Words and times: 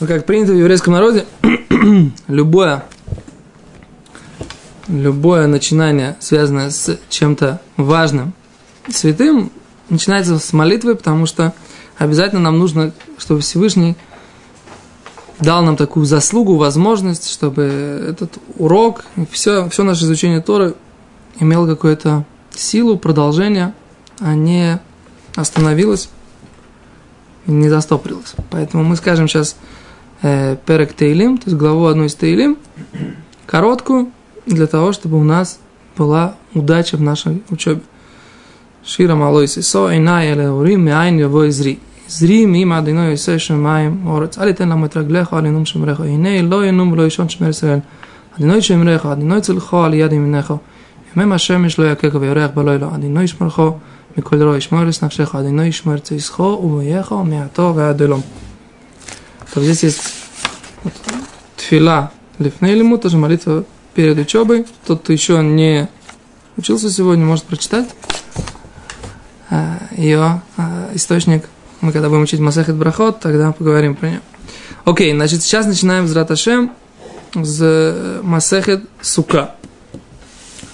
Ну, 0.00 0.06
как 0.06 0.24
принято 0.24 0.52
в 0.52 0.56
еврейском 0.56 0.94
народе, 0.94 1.26
любое, 2.26 2.84
любое 4.88 5.46
начинание, 5.46 6.16
связанное 6.20 6.70
с 6.70 6.98
чем-то 7.10 7.60
важным, 7.76 8.32
святым, 8.88 9.52
начинается 9.90 10.38
с 10.38 10.54
молитвы, 10.54 10.94
потому 10.94 11.26
что 11.26 11.52
обязательно 11.98 12.40
нам 12.40 12.58
нужно, 12.58 12.92
чтобы 13.18 13.42
Всевышний 13.42 13.94
дал 15.38 15.62
нам 15.62 15.76
такую 15.76 16.06
заслугу, 16.06 16.56
возможность, 16.56 17.30
чтобы 17.30 17.62
этот 18.08 18.38
урок, 18.56 19.04
все, 19.30 19.68
все 19.68 19.82
наше 19.82 20.04
изучение 20.04 20.40
Торы 20.40 20.76
имело 21.40 21.66
какую-то 21.66 22.24
силу, 22.54 22.96
продолжение, 22.96 23.74
а 24.18 24.34
не 24.34 24.80
остановилось 25.36 26.08
не 27.46 27.68
застопорилось. 27.68 28.34
Поэтому 28.50 28.84
мы 28.84 28.96
скажем 28.96 29.28
сейчас 29.28 29.56
э, 30.22 30.56
פרק 30.66 30.94
תהילים, 30.94 31.38
то 31.38 31.46
есть 31.46 31.56
главу 31.56 31.86
одной 31.86 32.06
из 32.06 32.14
תהילים, 32.14 32.56
короткую, 33.46 34.10
для 34.46 34.66
того, 34.66 34.92
чтобы 34.92 35.18
у 35.18 35.24
нас 35.24 35.60
была 35.96 36.34
удача 36.54 36.96
в 36.96 37.02
нашей 37.02 37.42
учебе. 37.50 37.82
שיר 38.84 39.14
למעלות, 39.14 39.60
אשא 39.60 39.96
עיני 39.96 40.32
אל 40.32 40.76
ההרים, 40.76 41.01
מאין 41.01 41.18
יבוא 41.18 41.48
עזרי. 41.48 41.78
עזרי 42.08 42.46
מעם 42.46 42.72
אדוני 42.72 43.14
עושה 43.14 43.38
שמים 43.38 43.62
וארץ. 43.62 44.38
אל 44.38 44.54
יתן 44.54 44.70
למוט 44.70 44.96
רגלך, 44.96 45.38
אל 45.38 45.50
ינום 45.50 45.66
שומרך. 45.66 46.06
הנה 46.06 46.42
לא 46.42 46.68
ינום 46.68 46.94
ולא 46.94 47.06
יישן 47.06 47.28
שומר 47.28 47.52
ישראל. 47.52 47.82
אדוני 48.36 48.60
שומרך, 48.60 49.12
אדוני 49.12 49.40
צלך, 49.40 49.84
על 49.84 49.98
יד 49.98 50.12
ימינך. 50.12 50.60
Имем 51.14 51.32
Ашем 51.34 51.66
Ишло 51.66 51.84
Якека 51.84 52.18
Вейорех 52.18 52.54
Балойла. 52.54 52.92
Адино 52.94 53.24
Ишмерхо, 53.24 53.80
Миколь 54.16 54.42
Рой 54.42 54.58
Ишморис 54.58 55.02
Навшеха. 55.02 55.38
Адино 55.38 55.68
Ишмер 55.68 56.00
Цисхо, 56.00 56.56
Умееха, 56.56 57.22
Меато 57.22 57.72
Веаделом. 57.72 58.22
Так, 59.52 59.64
здесь 59.64 59.82
есть 59.82 60.00
вот, 60.84 60.92
тфила 61.56 62.12
Лифнейлиму 62.38 62.98
тоже 62.98 63.16
молитва 63.16 63.64
перед 63.94 64.16
учебой. 64.16 64.64
Тот, 64.86 65.02
кто 65.02 65.12
еще 65.12 65.42
не 65.42 65.88
учился 66.56 66.88
сегодня, 66.88 67.24
может 67.24 67.44
прочитать 67.44 67.88
э, 69.50 69.78
ее 69.96 70.40
э, 70.56 70.90
источник. 70.94 71.46
Мы 71.80 71.90
когда 71.90 72.08
будем 72.08 72.22
учить 72.22 72.38
Масахет 72.38 72.76
Брахот, 72.76 73.18
тогда 73.18 73.50
поговорим 73.50 73.96
про 73.96 74.10
нее. 74.10 74.20
Окей, 74.84 75.12
значит, 75.12 75.42
сейчас 75.42 75.66
начинаем 75.66 76.06
с 76.06 76.12
Раташем, 76.14 76.72
с 77.34 77.58
э, 77.60 78.20
Масахет 78.22 78.84
Сука. 79.00 79.56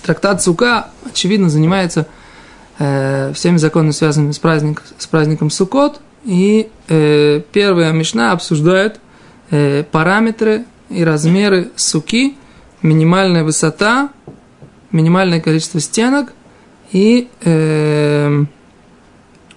Трактат 0.03 0.43
Сука, 0.43 0.91
очевидно, 1.11 1.49
занимается 1.49 2.07
э, 2.79 3.33
всеми 3.35 3.57
законами, 3.57 3.93
связанными 3.93 4.33
с, 4.33 4.39
праздник, 4.39 4.83
с 4.99 5.07
праздником 5.07 5.49
Сукот– 5.49 5.99
и 6.27 6.69
э, 6.89 7.41
первая 7.53 7.93
Мишна 7.93 8.33
обсуждает 8.33 9.01
э, 9.51 9.85
параметры 9.85 10.65
и 10.91 11.05
размеры 11.05 11.71
суки, 11.77 12.37
минимальная 12.83 13.45
высота, 13.45 14.11
минимальное 14.91 15.41
количество 15.41 15.81
стенок 15.81 16.33
и 16.91 17.29
э, 17.43 18.45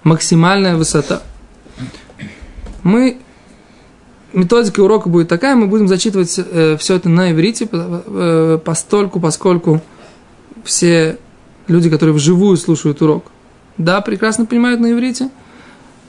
максимальная 0.03 0.75
высота. 0.75 1.23
Мы 2.83 3.17
методика 4.33 4.81
урока 4.81 5.09
будет 5.09 5.27
такая, 5.27 5.55
мы 5.55 5.65
будем 5.65 5.87
зачитывать 5.87 6.37
э, 6.37 6.77
все 6.77 6.95
это 6.95 7.09
на 7.09 7.31
иврите, 7.31 7.67
э, 7.71 8.59
постольку, 8.63 9.19
поскольку 9.19 9.81
все 10.63 11.17
люди, 11.67 11.89
которые 11.89 12.13
вживую 12.13 12.57
слушают 12.57 13.01
урок, 13.01 13.31
да, 13.77 14.01
прекрасно 14.01 14.45
понимают 14.45 14.79
на 14.81 14.91
иврите, 14.91 15.29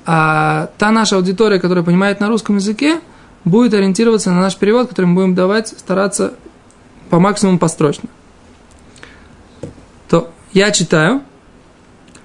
а 0.06 0.68
та 0.78 0.90
наша 0.90 1.16
аудитория, 1.16 1.58
которая 1.58 1.84
понимает 1.84 2.20
на 2.20 2.28
русском 2.28 2.56
языке, 2.56 3.00
будет 3.44 3.74
ориентироваться 3.74 4.30
на 4.30 4.40
наш 4.40 4.56
перевод, 4.56 4.88
который 4.88 5.06
мы 5.06 5.14
будем 5.14 5.34
давать, 5.34 5.68
стараться 5.68 6.34
по 7.10 7.18
максимуму 7.20 7.58
построчно. 7.58 8.08
То 10.08 10.30
я 10.52 10.70
читаю. 10.70 11.22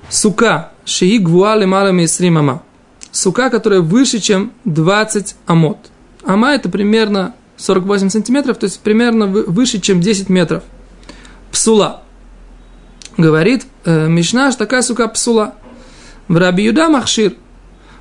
Сука 0.09 0.71
шии 0.85 1.17
гвуа 1.17 1.55
лемала 1.55 1.89
мисрим 1.91 2.37
ама. 2.37 2.63
Сука, 3.11 3.49
которая 3.49 3.81
выше, 3.81 4.19
чем 4.19 4.51
20 4.65 5.35
амот. 5.45 5.77
Ама 6.23 6.51
это 6.51 6.69
примерно 6.69 7.33
48 7.57 8.09
сантиметров, 8.09 8.57
то 8.57 8.65
есть 8.65 8.79
примерно 8.81 9.27
выше, 9.27 9.79
чем 9.79 10.01
10 10.01 10.29
метров. 10.29 10.63
Псула. 11.51 12.01
Говорит 13.17 13.65
э, 13.85 14.07
Мишна, 14.07 14.51
что 14.51 14.59
такая 14.59 14.81
сука 14.81 15.07
псула. 15.07 15.55
В 16.27 16.37
Раби 16.37 16.65
Юда 16.65 16.89
Махшир. 16.89 17.35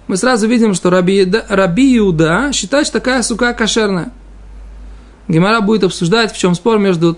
Мы 0.07 0.17
сразу 0.17 0.47
видим, 0.47 0.75
что 0.75 0.91
Раби, 0.91 1.31
Раби 1.49 1.95
Юда 1.95 2.51
считает, 2.53 2.87
что 2.87 3.01
такая 3.01 3.23
сука 3.23 3.55
кошерная. 3.55 4.13
Гемара 5.29 5.61
будет 5.61 5.85
обсуждать, 5.85 6.33
в 6.33 6.39
чем 6.39 6.55
спор 6.55 6.79
между 6.79 7.17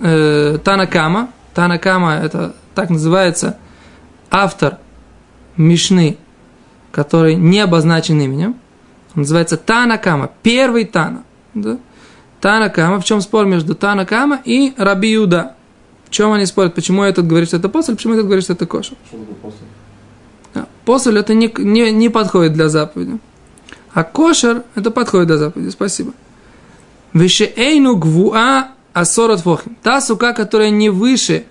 э, 0.00 0.58
Танакама. 0.62 1.30
Танакама 1.54 2.14
это 2.14 2.54
так 2.74 2.90
называется 2.90 3.58
автор 4.30 4.78
Мишны, 5.56 6.16
который 6.92 7.34
не 7.34 7.58
обозначен 7.58 8.20
именем. 8.20 8.54
Он 9.16 9.22
называется 9.22 9.56
Танакама, 9.56 10.30
первый 10.42 10.84
Тана. 10.84 11.24
Да? 11.54 11.78
Танакама, 12.40 13.00
в 13.00 13.04
чем 13.04 13.20
спор 13.20 13.46
между 13.46 13.74
Танакама 13.74 14.40
и 14.44 14.74
Раби 14.76 15.10
Юда? 15.10 15.54
В 16.04 16.10
чем 16.10 16.30
они 16.32 16.46
спорят? 16.46 16.74
Почему 16.74 17.02
этот 17.02 17.26
говорит, 17.26 17.48
что 17.48 17.56
это 17.56 17.68
после, 17.68 17.96
почему 17.96 18.14
этот 18.14 18.26
говорит, 18.26 18.44
что 18.44 18.52
это 18.52 18.66
кошер? 18.66 18.96
Да. 19.10 19.18
После 19.42 19.66
это 20.88 21.34
не, 21.34 21.52
не, 21.58 21.90
не 21.90 22.08
подходит 22.08 22.52
для 22.52 22.68
заповеди. 22.68 23.18
А 23.92 24.04
кошер 24.04 24.62
это 24.74 24.90
подходит 24.90 25.28
для 25.28 25.36
заповеди. 25.36 25.70
Спасибо. 25.70 26.12
Вишеэйну 27.12 27.96
гвуа 27.96 28.68
асорот 28.92 29.40
фохим. 29.40 29.76
Та 29.82 30.00
сука, 30.00 30.32
которая 30.32 30.70
не 30.70 30.90
выше, 30.90 31.44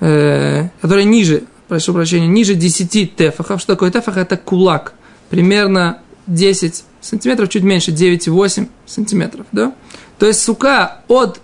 э, 0.00 0.68
которая 0.80 1.04
ниже, 1.04 1.44
прошу 1.68 1.92
прощения, 1.92 2.26
ниже 2.26 2.54
10 2.54 3.16
тефахов. 3.16 3.60
Что 3.60 3.74
такое 3.74 3.90
тефах? 3.90 4.16
Это 4.16 4.36
кулак. 4.36 4.94
Примерно 5.28 5.98
10 6.26 6.84
сантиметров, 7.00 7.48
чуть 7.48 7.62
меньше, 7.62 7.90
9,8 7.90 8.68
сантиметров. 8.86 9.46
Да? 9.52 9.72
То 10.18 10.26
есть 10.26 10.42
сука 10.42 11.02
от 11.08 11.40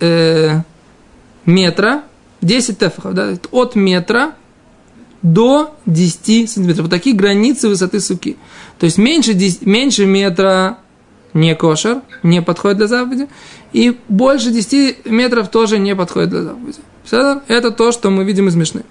э, 0.00 0.60
метра, 1.46 2.02
10 2.42 2.78
тефахов, 2.78 3.14
да, 3.14 3.34
от 3.50 3.74
метра 3.74 4.34
до 5.22 5.74
10 5.86 6.50
сантиметров. 6.50 6.86
Вот 6.86 6.90
такие 6.90 7.14
границы 7.14 7.68
высоты 7.68 8.00
суки. 8.00 8.36
То 8.78 8.86
есть 8.86 8.98
меньше, 8.98 9.34
10, 9.34 9.66
меньше 9.66 10.06
метра 10.06 10.78
не 11.34 11.54
кошер, 11.54 12.02
не 12.22 12.42
подходит 12.42 12.78
для 12.78 12.86
заповеди. 12.86 13.28
И 13.72 13.98
больше 14.08 14.50
10 14.50 15.06
метров 15.06 15.48
тоже 15.48 15.78
не 15.78 15.94
подходит 15.94 16.30
для 16.30 16.42
заповеди. 16.42 16.78
Все 17.04 17.42
это 17.48 17.70
то, 17.70 17.92
что 17.92 18.10
мы 18.10 18.24
видим 18.24 18.48
из 18.48 18.56
Мишны. 18.56 18.82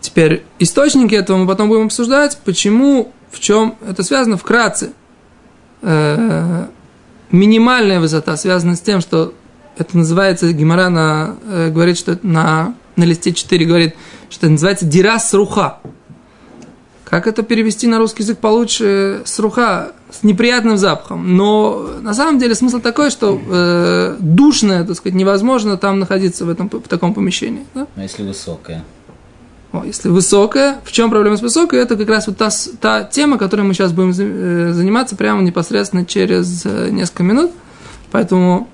Теперь 0.00 0.44
источники 0.58 1.14
этого 1.14 1.38
мы 1.38 1.46
потом 1.46 1.68
будем 1.68 1.86
обсуждать, 1.86 2.38
почему, 2.44 3.12
в 3.30 3.40
чем 3.40 3.76
это 3.88 4.02
связано 4.02 4.36
вкратце. 4.36 4.92
Э, 5.82 6.66
минимальная 7.30 8.00
высота 8.00 8.36
связана 8.36 8.76
с 8.76 8.80
тем, 8.80 9.00
что 9.00 9.34
это 9.76 9.96
называется, 9.96 10.52
Гимара 10.52 10.88
на, 10.88 11.36
э, 11.46 11.70
говорит, 11.70 11.98
что 11.98 12.18
на, 12.22 12.74
на 12.96 13.04
листе 13.04 13.32
4 13.32 13.64
говорит, 13.64 13.94
что 14.30 14.46
это 14.46 14.52
называется 14.52 14.86
дирас 14.86 15.32
руха. 15.34 15.78
Как 17.04 17.26
это 17.26 17.42
перевести 17.42 17.86
на 17.86 17.98
русский 17.98 18.22
язык 18.22 18.38
получше? 18.38 19.22
С 19.24 19.38
руха, 19.38 19.92
с 20.10 20.22
неприятным 20.24 20.76
запахом. 20.76 21.36
Но 21.36 21.90
на 22.00 22.14
самом 22.14 22.38
деле 22.38 22.54
смысл 22.54 22.80
такой, 22.80 23.10
что 23.10 23.40
э, 23.46 24.16
душное, 24.18 24.84
так 24.84 24.96
сказать, 24.96 25.14
невозможно 25.14 25.76
там 25.76 25.98
находиться 25.98 26.44
в, 26.44 26.48
этом, 26.48 26.68
в 26.68 26.88
таком 26.88 27.14
помещении. 27.14 27.64
Да? 27.74 27.86
А 27.94 28.02
если 28.02 28.22
высокое? 28.24 28.84
О, 29.72 29.84
если 29.84 30.08
высокое, 30.08 30.78
в 30.84 30.92
чем 30.92 31.10
проблема 31.10 31.36
с 31.36 31.42
высокой? 31.42 31.80
Это 31.80 31.96
как 31.96 32.08
раз 32.08 32.26
вот 32.26 32.36
та, 32.36 32.50
та 32.80 33.04
тема, 33.04 33.38
которой 33.38 33.62
мы 33.62 33.74
сейчас 33.74 33.92
будем 33.92 34.10
э, 34.10 34.72
заниматься 34.72 35.14
прямо 35.14 35.42
непосредственно 35.42 36.06
через 36.06 36.64
э, 36.64 36.90
несколько 36.90 37.22
минут. 37.22 37.50
Поэтому 38.10 38.68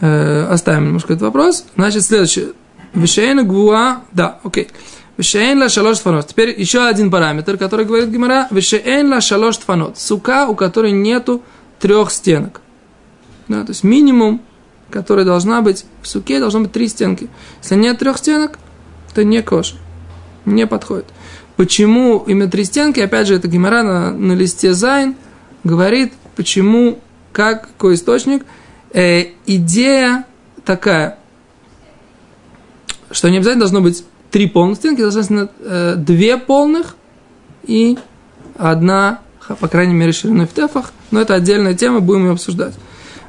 э, 0.00 0.46
оставим 0.50 0.86
немножко 0.86 1.12
этот 1.12 1.22
вопрос. 1.22 1.64
Значит, 1.76 2.04
следующее. 2.04 2.48
ושאינה 2.94 3.42
גבוהה, 3.42 4.02
да, 4.12 4.38
окей. 4.42 4.68
ושאין 5.16 5.60
לה 5.60 5.68
שלוש 5.68 5.98
דפנות. 5.98 6.28
Теперь 6.28 6.58
еще 6.58 6.86
один 6.86 7.10
параметр, 7.10 7.56
который 7.56 7.84
говорит 7.84 8.08
Гемара. 8.08 8.48
ושאין 8.50 9.10
לה 9.12 9.20
שלוש 9.20 9.58
דפנות. 9.58 9.98
Сука, 9.98 10.46
у 10.48 10.54
которой 10.54 10.92
нету 10.92 11.42
трех 11.78 12.10
стенок. 12.10 12.60
Да, 13.48 13.64
то 13.64 13.70
есть 13.70 13.84
минимум, 13.84 14.42
который 14.90 15.24
должна 15.24 15.60
быть 15.60 15.84
в 16.02 16.08
сукке, 16.08 16.40
должно 16.40 16.60
быть 16.60 16.72
три 16.72 16.88
стенки. 16.88 17.28
Если 17.62 17.74
нет 17.74 17.98
трех 17.98 18.18
стенок, 18.18 18.58
это 19.10 19.24
не 19.24 19.42
кошер. 19.42 19.78
Не 20.44 20.66
подходит. 20.66 21.06
Почему 21.56 22.24
именно 22.26 22.50
три 22.50 22.64
стенки? 22.64 23.00
Опять 23.00 23.26
же, 23.26 23.34
это 23.34 23.48
Гемара 23.48 23.82
на, 23.82 24.12
на 24.12 24.32
листе 24.32 24.72
זיין 24.72 25.16
говорит, 25.64 26.12
почему, 26.36 27.00
как, 27.32 27.68
какой 27.68 27.94
источник. 27.94 28.44
Э, 28.92 29.26
идея 29.46 30.26
такая, 30.64 31.18
что 33.10 33.28
не 33.28 33.36
обязательно 33.36 33.60
должно 33.60 33.80
быть 33.80 34.04
три 34.30 34.46
полных 34.46 34.78
стенки, 34.78 35.00
достаточно 35.00 35.48
э, 35.60 35.94
две 35.96 36.36
полных 36.36 36.96
и 37.64 37.98
одна, 38.56 39.20
по 39.60 39.68
крайней 39.68 39.94
мере, 39.94 40.12
шириной 40.12 40.46
в 40.46 40.52
тефах, 40.52 40.92
но 41.10 41.20
это 41.20 41.34
отдельная 41.34 41.74
тема, 41.74 42.00
будем 42.00 42.26
ее 42.26 42.32
обсуждать. 42.32 42.74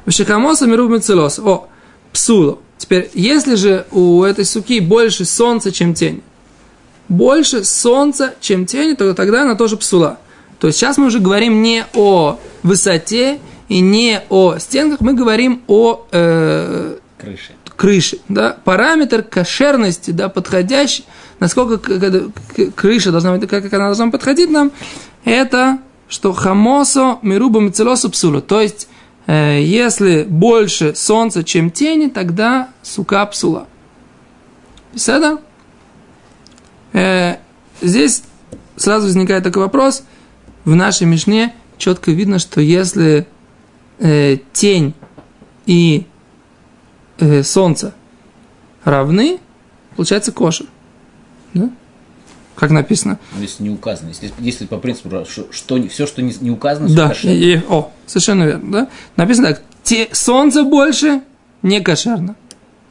Вишихамоса 0.06 0.66
миру 0.66 0.88
мицелос. 0.88 1.38
О, 1.38 1.68
псуло. 2.12 2.58
Теперь, 2.76 3.10
если 3.14 3.54
же 3.54 3.86
у 3.92 4.22
этой 4.24 4.44
суки 4.44 4.80
больше 4.80 5.24
солнца, 5.24 5.70
чем 5.70 5.94
тень, 5.94 6.22
больше 7.08 7.64
солнца, 7.64 8.34
чем 8.40 8.66
тень, 8.66 8.96
то 8.96 9.14
тогда 9.14 9.42
она 9.42 9.54
тоже 9.54 9.76
псула. 9.76 10.18
То 10.58 10.66
есть 10.66 10.78
сейчас 10.78 10.98
мы 10.98 11.06
уже 11.06 11.20
говорим 11.20 11.62
не 11.62 11.84
о 11.94 12.38
высоте 12.62 13.38
и 13.68 13.80
не 13.80 14.20
о 14.28 14.58
стенках, 14.58 15.00
мы 15.00 15.14
говорим 15.14 15.62
о 15.66 16.06
э, 16.12 16.98
крыше. 17.18 17.52
крыше 17.76 18.18
да? 18.28 18.56
Параметр 18.64 19.22
кошерности, 19.22 20.10
да, 20.10 20.28
подходящий, 20.28 21.04
насколько 21.40 21.78
крыша 22.76 23.10
должна 23.10 23.36
быть, 23.36 23.48
как 23.48 23.72
она 23.72 23.86
должна 23.86 24.10
подходить 24.10 24.50
нам, 24.50 24.72
это 25.24 25.78
что 26.12 26.34
хамосо 26.34 27.18
мируба 27.22 27.60
мицелосу 27.60 28.10
псулу. 28.10 28.42
То 28.42 28.60
есть, 28.60 28.86
э, 29.26 29.62
если 29.62 30.24
больше 30.24 30.94
солнца, 30.94 31.42
чем 31.42 31.70
тени, 31.70 32.08
тогда 32.08 32.68
сука 32.82 33.24
псула. 33.24 33.66
Беседа? 34.92 35.38
Э, 36.92 37.36
здесь 37.80 38.24
сразу 38.76 39.06
возникает 39.06 39.42
такой 39.42 39.62
вопрос. 39.62 40.02
В 40.66 40.74
нашей 40.74 41.06
Мишне 41.06 41.54
четко 41.78 42.10
видно, 42.10 42.38
что 42.38 42.60
если 42.60 43.26
э, 43.98 44.38
тень 44.52 44.94
и 45.66 46.06
э, 47.18 47.42
солнце 47.42 47.94
равны, 48.84 49.38
получается 49.96 50.32
кошер. 50.32 50.66
Да? 51.54 51.70
Как 52.54 52.70
написано. 52.70 53.18
Ну, 53.34 53.42
если 53.42 53.62
не 53.62 53.70
указано. 53.70 54.08
Если, 54.08 54.30
если 54.38 54.66
по 54.66 54.78
принципу, 54.78 55.24
что, 55.28 55.48
что 55.50 55.88
все, 55.88 56.06
что 56.06 56.22
не, 56.22 56.34
не 56.40 56.50
указано, 56.50 56.88
да. 56.94 57.08
кошерно. 57.08 57.34
И, 57.34 57.60
о, 57.68 57.90
совершенно 58.06 58.44
верно. 58.44 58.72
Да? 58.72 58.88
Написано 59.16 59.48
так. 59.48 59.62
Те, 59.82 60.08
солнце 60.12 60.62
больше 60.62 61.22
не 61.62 61.80
кошерно. 61.80 62.36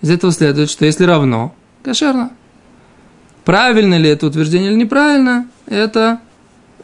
Из 0.01 0.09
этого 0.09 0.33
следует, 0.33 0.69
что 0.69 0.85
если 0.85 1.05
равно, 1.05 1.53
кошерно. 1.83 2.31
Правильно 3.45 3.97
ли 3.97 4.09
это 4.09 4.27
утверждение 4.27 4.71
или 4.71 4.77
неправильно, 4.77 5.47
это 5.67 6.19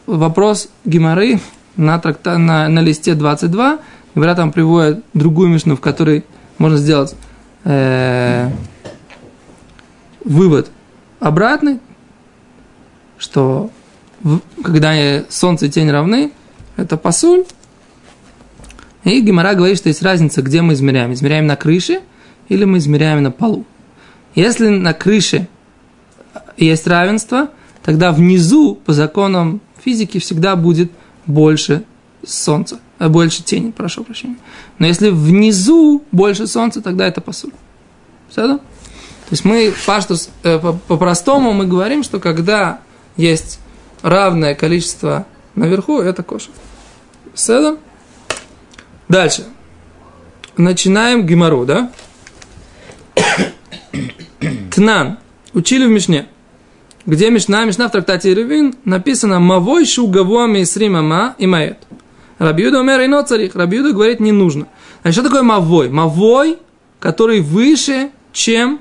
вопрос 0.06 0.70
Гимары 0.86 1.40
на, 1.76 2.00
тракта, 2.00 2.38
на, 2.38 2.68
на 2.70 2.80
листе 2.80 3.14
22. 3.16 3.80
Гимара 4.18 4.34
там 4.34 4.52
приводит 4.52 5.04
другую 5.14 5.50
мишну, 5.50 5.76
в 5.76 5.80
которой 5.80 6.26
можно 6.58 6.80
сделать 6.80 7.16
э, 7.66 8.50
вывод 10.26 10.72
обратный, 11.20 11.80
что 13.20 13.70
в, 14.24 14.40
когда 14.64 15.24
солнце 15.30 15.68
и 15.68 15.70
тень 15.70 15.92
равны, 15.92 16.32
это 16.78 16.98
пасуль. 16.98 17.46
И 19.04 19.22
Гимара 19.22 19.54
говорит, 19.54 19.78
что 19.78 19.90
есть 19.90 20.02
разница, 20.02 20.42
где 20.42 20.64
мы 20.64 20.74
измеряем. 20.74 21.14
Измеряем 21.14 21.46
на 21.46 21.56
крыше 21.56 22.02
или 22.50 22.66
мы 22.66 22.80
измеряем 22.80 23.22
на 23.22 23.30
полу. 23.30 23.68
Если 24.34 24.68
на 24.70 24.96
крыше 24.96 25.48
есть 26.58 26.88
равенство, 26.88 27.52
тогда 27.84 28.12
внизу, 28.12 28.74
по 28.84 28.94
законам 28.94 29.62
физики, 29.86 30.18
всегда 30.18 30.56
будет 30.56 30.92
больше 31.28 31.84
солнца, 32.26 32.80
э, 33.00 33.08
больше 33.08 33.44
тени, 33.44 33.72
прошу 33.72 34.04
прощения. 34.04 34.38
Но 34.80 34.88
если 34.88 35.10
внизу 35.10 36.04
больше 36.12 36.48
солнца, 36.48 36.82
тогда 36.82 37.08
это 37.08 37.22
пасуль. 37.22 37.52
Все, 38.30 38.48
да? 38.48 38.58
То 38.58 39.32
есть 39.32 39.44
мы 39.44 39.74
паштус, 39.86 40.30
э, 40.44 40.58
по-простому 40.60 41.54
мы 41.54 41.66
говорим, 41.66 42.04
что 42.04 42.20
когда 42.20 42.80
есть 43.18 43.60
равное 44.02 44.56
количество 44.56 45.26
наверху, 45.56 46.00
это 46.00 46.24
кошер. 46.24 46.52
Седа. 47.34 47.78
Дальше. 49.10 49.46
Начинаем 50.56 51.26
гемору, 51.26 51.66
да? 51.66 51.92
Тнан. 54.72 55.20
Учили 55.54 55.86
в 55.86 55.90
Мишне. 55.90 56.28
Где 57.06 57.30
Мишна? 57.30 57.66
Мишна 57.66 57.88
в 57.88 57.92
трактате 57.92 58.32
Ирвин 58.32 58.76
написано 58.86 59.40
«Мавой 59.40 59.86
шугавуами 59.86 60.64
сримама 60.64 61.36
и 61.38 61.48
маэт». 61.48 61.78
Рабиуда 62.40 62.80
умер 62.80 63.02
и 63.02 63.26
царих. 63.26 63.56
Рабиуда 63.56 63.94
говорит 63.94 64.20
«не 64.20 64.32
нужно». 64.32 64.68
А 65.04 65.12
что 65.12 65.24
такое 65.24 65.44
мавой? 65.44 65.90
Мавой, 65.90 66.58
который 67.00 67.42
выше, 67.42 68.12
чем 68.32 68.80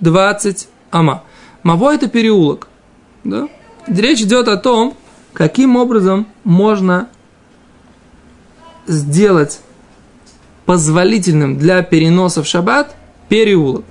20 0.00 0.68
ама. 0.90 1.24
Мавой– 1.62 1.94
это 1.96 2.08
переулок. 2.08 2.68
Да? 3.24 3.48
Речь 3.86 4.20
идет 4.22 4.48
о 4.48 4.56
том, 4.56 4.96
каким 5.32 5.76
образом 5.76 6.26
можно 6.44 7.08
сделать 8.86 9.60
позволительным 10.64 11.58
для 11.58 11.82
переноса 11.82 12.42
в 12.42 12.46
шаббат 12.46 12.94
переулок. 13.28 13.84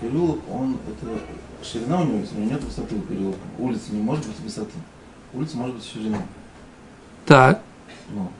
Переулок, 0.00 0.38
он, 0.50 0.76
это 0.88 1.18
ширина 1.64 2.00
у 2.00 2.04
него, 2.04 2.18
у 2.18 2.40
него 2.40 2.50
нет 2.50 2.62
высоты 2.62 2.96
у 2.96 3.00
переулка. 3.00 3.38
Улица 3.58 3.92
не 3.92 4.02
может 4.02 4.26
быть 4.26 4.38
высоты. 4.42 4.72
Улица 5.32 5.56
может 5.56 5.76
быть 5.76 5.84
ширина. 5.84 6.18
Так. 7.26 7.62
Ну, 8.10 8.30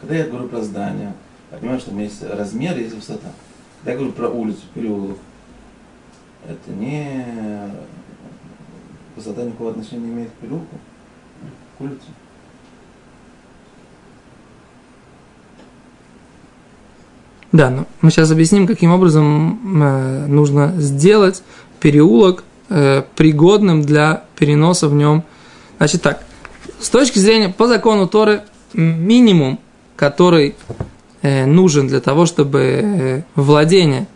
когда 0.00 0.16
я 0.16 0.26
говорю 0.26 0.48
про 0.48 0.62
здание, 0.62 1.14
я 1.50 1.58
понимаю, 1.58 1.80
что 1.80 1.90
у 1.90 1.94
меня 1.94 2.04
есть 2.04 2.22
размер, 2.22 2.76
есть 2.78 2.94
высота. 2.94 3.28
Когда 3.78 3.92
я 3.92 3.96
говорю 3.98 4.12
про 4.12 4.28
улицу, 4.28 4.62
переулок, 4.74 5.18
это 6.46 6.70
не 6.70 7.26
высота 9.16 9.42
никакого 9.42 9.70
отношения 9.70 10.06
не 10.06 10.12
имеет 10.12 10.30
к 10.30 10.34
переулку, 10.34 10.76
к 11.76 11.80
улице. 11.80 12.06
Да, 17.52 17.70
но 17.70 17.86
мы 18.02 18.10
сейчас 18.10 18.30
объясним, 18.30 18.66
каким 18.66 18.92
образом 18.92 19.82
э, 19.82 20.26
нужно 20.26 20.74
сделать 20.76 21.42
переулок 21.80 22.44
э, 22.68 23.02
пригодным 23.14 23.82
для 23.82 24.24
переноса 24.36 24.88
в 24.88 24.94
нем. 24.94 25.22
Значит 25.78 26.02
так, 26.02 26.22
с 26.80 26.90
точки 26.90 27.18
зрения, 27.18 27.48
по 27.48 27.66
закону 27.66 28.06
Торы, 28.08 28.42
минимум, 28.76 29.58
который 29.96 30.54
э, 31.22 31.46
нужен 31.46 31.88
для 31.88 32.00
того, 32.00 32.26
чтобы 32.26 32.60
э, 32.60 33.22
владение 33.34 34.06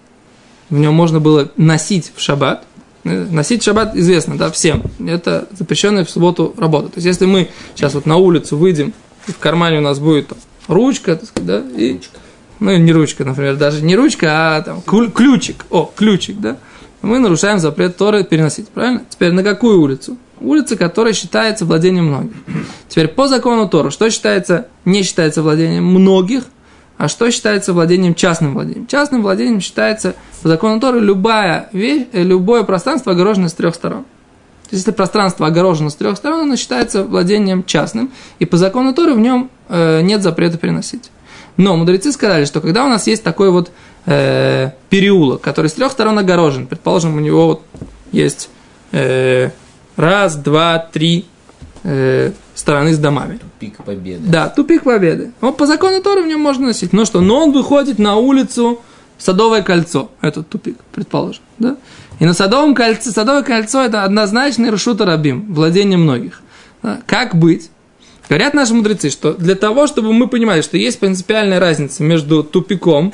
в 0.69 0.79
нем 0.79 0.95
можно 0.95 1.19
было 1.19 1.51
носить 1.57 2.13
в 2.15 2.21
шаббат, 2.21 2.65
Носить 3.03 3.63
шаббат 3.63 3.97
известно, 3.97 4.37
да, 4.37 4.51
всем. 4.51 4.83
Это 5.07 5.49
запрещенная 5.53 6.05
в 6.05 6.11
субботу 6.11 6.55
работа. 6.59 6.89
То 6.89 6.95
есть, 6.97 7.07
если 7.07 7.25
мы 7.25 7.49
сейчас 7.75 7.95
вот 7.95 8.05
на 8.05 8.17
улицу 8.17 8.59
выйдем, 8.59 8.93
и 9.27 9.33
в 9.33 9.39
кармане 9.39 9.79
у 9.79 9.81
нас 9.81 9.99
будет 9.99 10.29
там, 10.29 10.39
ручка, 10.69 11.17
так 11.17 11.27
сказать, 11.27 11.47
да, 11.47 11.81
и, 11.81 11.95
ручка. 11.95 12.19
ну, 12.61 12.77
не 12.77 12.93
ручка, 12.93 13.25
например, 13.25 13.57
даже 13.57 13.83
не 13.83 13.97
ручка, 13.97 14.57
а 14.57 14.63
там 14.63 14.83
ключик, 14.83 15.65
о, 15.71 15.91
ключик, 15.97 16.41
да, 16.41 16.59
мы 17.01 17.19
нарушаем 17.19 17.59
запрет 17.59 17.97
Торы 17.97 18.23
переносить, 18.23 18.69
правильно? 18.69 19.03
Теперь 19.09 19.33
на 19.33 19.43
какую 19.43 19.81
улицу? 19.81 20.19
Улица, 20.41 20.77
которая 20.77 21.13
считается 21.13 21.65
владением 21.65 22.07
многих. 22.07 22.33
Теперь 22.89 23.09
по 23.09 23.29
закону 23.29 23.69
Тора, 23.69 23.91
что 23.91 24.11
считается, 24.11 24.69
не 24.85 25.03
считается 25.03 25.43
владением 25.43 25.85
многих– 25.85 26.45
а 27.01 27.09
что 27.09 27.31
считается 27.31 27.73
владением 27.73 28.15
частным 28.15 28.53
владением? 28.53 28.87
Частным 28.87 29.23
владением 29.23 29.63
считается 29.63 30.15
по 30.43 30.51
закону 30.51 30.79
Торы 30.81 31.01
любая 31.01 31.71
вещь, 31.73 32.09
э, 32.13 32.23
любое 32.23 32.63
пространство 32.63 33.13
огорожено 33.13 33.49
с 33.49 33.55
трех 33.55 33.75
сторон. 33.75 34.03
То 34.03 34.73
есть, 34.73 34.85
если 34.85 34.91
пространство 34.91 35.47
огорожено 35.47 35.89
с 35.89 35.95
трех 35.95 36.19
сторон, 36.19 36.41
оно 36.41 36.57
считается 36.57 37.03
владением 37.03 37.65
частным, 37.65 38.13
и 38.39 38.45
по 38.45 38.59
закону 38.59 38.93
Торы 38.93 39.15
в 39.15 39.19
нем 39.19 39.51
э, 39.71 40.03
нет 40.03 40.23
запрета 40.23 40.59
переносить. 40.59 41.11
Но 41.57 41.75
мудрецы 41.75 42.13
сказали, 42.13 42.45
что 42.45 42.61
когда 42.61 42.85
у 42.85 42.89
нас 42.91 43.07
есть 43.07 43.25
такой 43.25 43.51
вот 43.51 43.71
э, 44.05 44.73
переулок, 44.91 45.41
который 45.41 45.69
с 45.69 45.73
трех 45.73 45.93
сторон 45.93 46.19
огорожен, 46.19 46.67
предположим, 46.67 47.17
у 47.17 47.21
него 47.21 47.47
вот 47.47 47.63
есть 48.13 48.51
э, 48.93 49.53
раз, 49.97 50.37
два, 50.37 50.79
три 50.79 51.27
э, 51.83 52.33
стороны 52.55 52.93
с 52.95 52.99
домами. 52.99 53.39
Тупик 53.39 53.85
победы. 53.85 54.23
Да, 54.27 54.49
тупик 54.49 54.85
победы. 54.85 55.33
Вот 55.41 55.57
по 55.57 55.67
закону 55.67 56.03
Торы 56.03 56.23
в 56.23 56.27
нем 56.27 56.41
можно 56.41 56.69
носить. 56.69 56.93
Ну 56.93 57.05
что, 57.05 57.21
но 57.21 57.45
он 57.45 57.53
выходит 57.53 57.99
на 57.99 58.17
улицу 58.17 58.81
Садовое 59.19 59.63
кольцо, 59.63 60.11
этот 60.23 60.49
тупик, 60.49 60.79
предположим. 60.93 61.43
Да? 61.59 61.77
И 62.21 62.25
на 62.25 62.33
Садовом 62.33 62.75
кольце, 62.75 63.11
Садовое 63.11 63.43
кольцо 63.43 63.83
это 63.83 64.05
однозначный 64.05 64.71
Рашута 64.71 65.05
Рабим, 65.05 65.53
владение 65.53 65.99
многих. 65.99 66.43
Да? 66.83 67.01
Как 67.07 67.35
быть? 67.35 67.71
Говорят 68.31 68.55
наши 68.55 68.73
мудрецы, 68.75 69.11
что 69.11 69.35
для 69.35 69.57
того, 69.57 69.87
чтобы 69.87 70.13
мы 70.13 70.29
понимали, 70.29 70.63
что 70.63 70.79
есть 70.79 71.01
принципиальная 71.01 71.61
разница 71.61 72.03
между 72.03 72.43
тупиком 72.45 73.13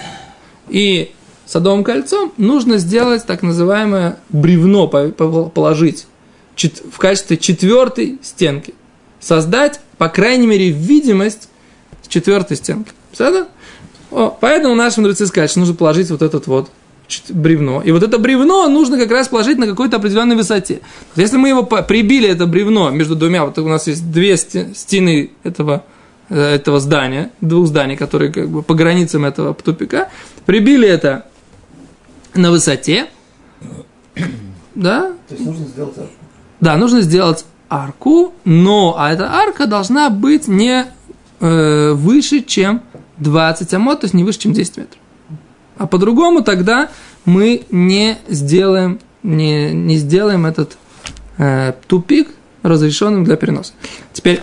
и 0.69 1.11
Садовым 1.47 1.85
кольцом, 1.85 2.33
нужно 2.37 2.79
сделать 2.79 3.25
так 3.25 3.43
называемое 3.43 4.19
бревно 4.29 4.89
положить 4.89 6.07
в 6.65 6.99
качестве 6.99 7.37
четвертой 7.37 8.19
стенки. 8.23 8.75
Создать, 9.21 9.81
по 9.99 10.09
крайней 10.09 10.47
мере, 10.47 10.71
видимость 10.71 11.49
четвертой 12.09 12.57
стенки. 12.57 12.93
Понятно? 13.17 13.49
О, 14.11 14.37
поэтому 14.41 14.75
наши 14.75 15.01
мудрецы 15.01 15.27
сказали, 15.27 15.49
что 15.49 15.61
нужно 15.61 15.75
положить 15.75 16.11
вот 16.11 16.23
этот 16.23 16.47
вот 16.47 16.71
бревно. 17.29 17.83
И 17.83 17.93
вот 17.93 18.03
это 18.03 18.19
бревно 18.19 18.69
нужно 18.69 18.99
как 18.99 19.11
раз 19.11 19.29
положить 19.29 19.59
на 19.59 19.67
какой-то 19.67 19.97
определенной 19.97 20.37
высоте. 20.37 20.81
Если 21.15 21.37
мы 21.37 21.49
его 21.49 21.63
прибили, 21.63 22.29
это 22.29 22.47
бревно, 22.47 22.91
между 22.91 23.15
двумя, 23.15 23.45
вот 23.45 23.59
у 23.59 23.69
нас 23.69 23.87
есть 23.87 24.11
две 24.11 24.37
сте- 24.37 24.75
стены 24.75 25.31
этого, 25.45 25.85
э, 26.29 26.55
этого 26.55 26.81
здания, 26.81 27.31
двух 27.41 27.67
зданий, 27.67 27.97
которые 27.97 28.33
как 28.33 28.49
бы 28.49 28.63
по 28.63 28.75
границам 28.75 29.25
этого 29.25 29.55
тупика, 29.55 30.09
прибили 30.47 30.89
это 30.89 31.27
на 32.35 32.51
высоте, 32.51 33.07
да, 34.75 35.13
То 35.29 35.35
есть 35.35 35.47
нужно 35.47 35.67
сделать 35.67 35.97
арку. 35.99 36.13
Да, 36.61 36.77
нужно 36.77 37.01
сделать 37.01 37.45
арку, 37.69 38.33
но 38.45 38.97
а 38.99 39.13
эта 39.13 39.31
арка 39.31 39.67
должна 39.67 40.11
быть 40.11 40.49
не 40.49 40.87
э, 41.41 41.93
выше, 41.93 42.43
чем 42.43 42.83
20 43.19 43.75
амот, 43.75 44.01
то 44.01 44.05
есть 44.05 44.15
не 44.15 44.25
выше, 44.25 44.41
чем 44.41 44.53
10 44.53 44.77
метров. 44.77 44.99
А 45.79 45.87
по-другому 45.87 46.43
тогда 46.43 46.91
мы 47.25 47.65
не 47.71 48.19
сделаем, 48.29 49.01
не, 49.23 49.73
не 49.73 49.97
сделаем 49.97 50.47
этот 50.47 50.79
э, 51.39 51.73
тупик 51.87 52.29
разрешенным 52.63 53.25
для 53.25 53.37
переноса. 53.37 53.73
Теперь 54.13 54.43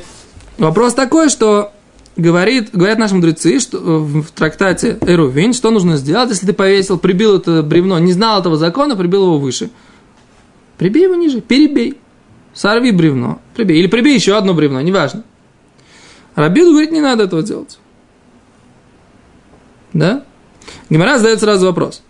вопрос 0.58 0.94
такой, 0.94 1.30
что 1.30 1.72
говорит, 2.16 2.70
говорят 2.74 3.00
наши 3.00 3.16
мудрецы, 3.16 3.60
что 3.60 3.78
э, 3.78 3.82
в 3.82 4.32
трактате 4.32 4.98
Эрувин, 5.02 5.54
что 5.54 5.72
нужно 5.72 5.98
сделать, 5.98 6.30
если 6.30 6.46
ты 6.46 6.54
повесил, 6.54 7.00
прибил 7.00 7.38
это 7.38 7.64
бревно, 7.64 7.98
не 8.00 8.12
знал 8.12 8.40
этого 8.40 8.58
закона, 8.58 8.96
прибил 8.96 9.24
его 9.24 9.40
выше. 9.40 9.70
Прибей 10.78 11.04
его 11.04 11.16
ниже, 11.16 11.42
перебей. 11.42 11.98
Сорви 12.54 12.92
бревно, 12.92 13.42
прибей. 13.56 13.80
Или 13.80 13.88
прибей 13.88 14.16
еще 14.16 14.38
одно 14.38 14.54
бревно, 14.54 14.82
неважно. 14.82 15.24
Рабин 16.36 16.70
говорит, 16.70 16.92
не 16.92 17.02
надо 17.02 17.24
этого 17.24 17.44
делать. 17.44 17.80
Да? 19.94 20.24
Гимара 20.90 21.18
задает 21.18 21.40
сразу 21.40 21.68
вопрос. 21.68 22.02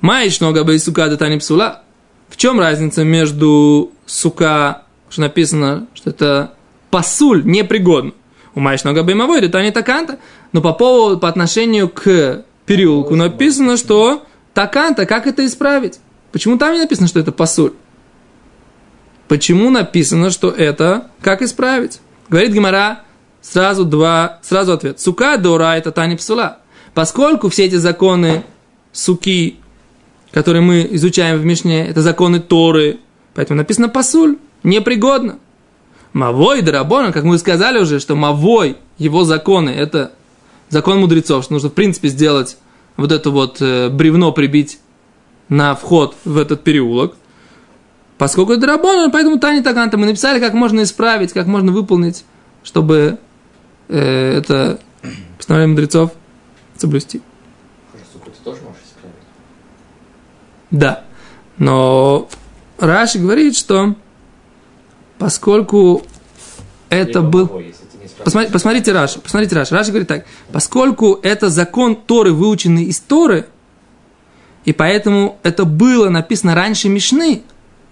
Маиш 0.00 0.40
нога 0.40 0.64
бей 0.64 0.78
сука 0.78 1.08
датани 1.08 1.38
псула. 1.38 1.82
В 2.28 2.36
чем 2.36 2.58
разница 2.58 3.04
между 3.04 3.92
сука, 4.06 4.82
что 5.08 5.22
написано, 5.22 5.86
что 5.94 6.10
это 6.10 6.54
пасуль, 6.90 7.44
непригодно. 7.44 8.12
У 8.54 8.60
маиш 8.60 8.84
нога 8.84 9.02
бей 9.02 9.14
мавой, 9.14 9.40
датани 9.40 9.70
таканта. 9.70 10.18
Но 10.52 10.60
по 10.60 10.72
поводу, 10.72 11.18
по 11.18 11.28
отношению 11.28 11.88
к 11.88 12.44
переулку 12.66 13.16
написано, 13.16 13.76
что 13.76 14.24
таканта, 14.54 15.06
как 15.06 15.26
это 15.26 15.44
исправить? 15.46 16.00
Почему 16.32 16.58
там 16.58 16.74
не 16.74 16.80
написано, 16.80 17.08
что 17.08 17.20
это 17.20 17.32
пасуль? 17.32 17.72
Почему 19.32 19.70
написано, 19.70 20.28
что 20.28 20.50
это 20.50 21.06
как 21.22 21.40
исправить? 21.40 22.00
Говорит 22.28 22.52
Гимара, 22.52 23.00
сразу 23.40 23.86
два, 23.86 24.40
сразу 24.42 24.74
ответ. 24.74 25.00
Сука 25.00 25.38
дора 25.38 25.74
это 25.74 25.90
тани 25.90 26.16
псула. 26.16 26.58
Поскольку 26.92 27.48
все 27.48 27.64
эти 27.64 27.76
законы 27.76 28.44
суки, 28.92 29.56
которые 30.32 30.60
мы 30.60 30.86
изучаем 30.90 31.38
в 31.38 31.46
Мишне, 31.46 31.86
это 31.88 32.02
законы 32.02 32.40
Торы, 32.40 32.98
поэтому 33.32 33.56
написано 33.56 33.88
пасуль, 33.88 34.36
непригодно. 34.64 35.38
Мавой 36.12 36.60
Дарабона, 36.60 37.10
как 37.10 37.24
мы 37.24 37.38
сказали 37.38 37.78
уже, 37.78 38.00
что 38.00 38.14
Мавой, 38.14 38.76
его 38.98 39.24
законы, 39.24 39.70
это 39.70 40.12
закон 40.68 41.00
мудрецов, 41.00 41.44
что 41.44 41.54
нужно 41.54 41.70
в 41.70 41.72
принципе 41.72 42.08
сделать 42.08 42.58
вот 42.98 43.10
это 43.10 43.30
вот 43.30 43.62
э, 43.62 43.88
бревно 43.88 44.30
прибить 44.32 44.78
на 45.48 45.74
вход 45.74 46.16
в 46.26 46.36
этот 46.36 46.64
переулок. 46.64 47.14
Поскольку 48.22 48.52
это 48.52 48.60
Дарабона, 48.60 49.10
поэтому 49.10 49.40
Тани 49.40 49.62
Таганта 49.62 49.98
мы 49.98 50.06
написали, 50.06 50.38
как 50.38 50.54
можно 50.54 50.84
исправить, 50.84 51.32
как 51.32 51.48
можно 51.48 51.72
выполнить, 51.72 52.24
чтобы 52.62 53.18
э, 53.88 54.38
это 54.38 54.78
постановление 55.36 55.72
мудрецов 55.72 56.12
соблюсти. 56.76 57.20
Суку 58.12 58.30
ты 58.30 58.36
тоже 58.44 58.60
можешь 58.62 58.80
исправить? 58.86 59.16
Да. 60.70 61.02
Но 61.58 62.28
Раши 62.78 63.18
говорит, 63.18 63.56
что 63.56 63.96
поскольку 65.18 66.04
это 66.90 67.18
Либо 67.18 67.22
был... 67.22 67.62
Посмотри- 68.22 68.52
посмотрите 68.52 68.92
Раши, 68.92 69.18
посмотрите 69.18 69.56
Раши. 69.56 69.74
Раши 69.74 69.90
говорит 69.90 70.06
так, 70.06 70.26
поскольку 70.52 71.18
это 71.24 71.48
закон 71.48 71.96
Торы, 71.96 72.32
выученный 72.32 72.84
из 72.84 73.00
Торы, 73.00 73.48
и 74.64 74.72
поэтому 74.72 75.40
это 75.42 75.64
было 75.64 76.08
написано 76.08 76.54
раньше 76.54 76.88
Мишны, 76.88 77.42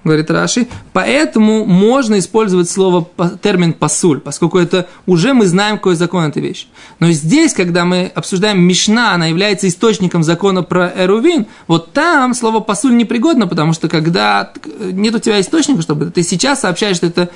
говорит 0.04 0.30
Раши, 0.30 0.66
поэтому 0.92 1.64
можно 1.66 2.18
использовать 2.18 2.70
слово, 2.70 3.08
термин 3.42 3.72
пасуль, 3.72 4.20
поскольку 4.20 4.58
это 4.58 4.88
уже 5.06 5.34
мы 5.34 5.46
знаем, 5.46 5.76
какой 5.76 5.94
закон 5.94 6.24
эта 6.24 6.40
вещь. 6.40 6.68
Но 6.98 7.10
здесь, 7.10 7.52
когда 7.52 7.84
мы 7.84 8.10
обсуждаем 8.14 8.60
Мишна, 8.60 9.14
она 9.14 9.26
является 9.26 9.68
источником 9.68 10.22
закона 10.22 10.62
про 10.62 10.92
Эрувин, 10.96 11.46
вот 11.66 11.92
там 11.92 12.34
слово 12.34 12.60
пасуль 12.60 12.96
непригодно, 12.96 13.46
потому 13.46 13.72
что 13.72 13.88
когда 13.88 14.52
нет 14.80 15.14
у 15.14 15.18
тебя 15.18 15.40
источника, 15.40 15.82
чтобы 15.82 16.06
ты 16.06 16.22
сейчас 16.22 16.60
сообщаешь, 16.60 16.96
что 16.96 17.06
это 17.06 17.30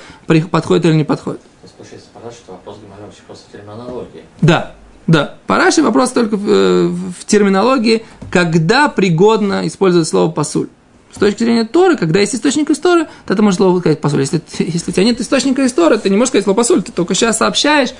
подходит 0.49 0.85
или 0.85 0.93
не 0.93 1.03
подходит. 1.03 1.41
Получается, 1.77 2.09
что 2.31 2.53
вопрос 2.53 2.77
вообще 3.05 3.21
просто 3.27 3.51
терминологии. 3.51 4.23
Да, 4.41 4.73
да. 5.07 5.35
Параши 5.47 5.83
вопрос 5.83 6.11
только 6.11 6.37
в, 6.37 6.49
э, 6.49 6.87
в 6.87 7.25
терминологии, 7.25 8.05
когда 8.31 8.87
пригодно 8.87 9.67
использовать 9.67 10.07
слово 10.07 10.31
пасуль. 10.31 10.67
С 11.15 11.17
точки 11.17 11.43
зрения 11.45 11.63
Торы, 11.63 11.95
когда 11.95 12.19
есть 12.19 12.35
источник 12.35 12.69
из 12.69 12.77
Торы, 12.77 13.07
то 13.25 13.33
ты 13.33 13.41
можешь 13.41 13.55
слово 13.55 13.79
сказать 13.79 14.01
пасуль. 14.01 14.19
Если, 14.19 14.41
если 14.59 14.91
у 14.91 14.93
тебя 14.93 15.05
нет 15.05 15.21
источника 15.21 15.61
из 15.63 15.71
Торы, 15.71 15.97
ты 15.97 16.09
не 16.09 16.17
можешь 16.17 16.31
сказать 16.31 16.43
слово 16.43 16.57
пасуль, 16.57 16.83
ты 16.83 16.91
только 16.91 17.13
сейчас 17.13 17.37
сообщаешь 17.37 17.91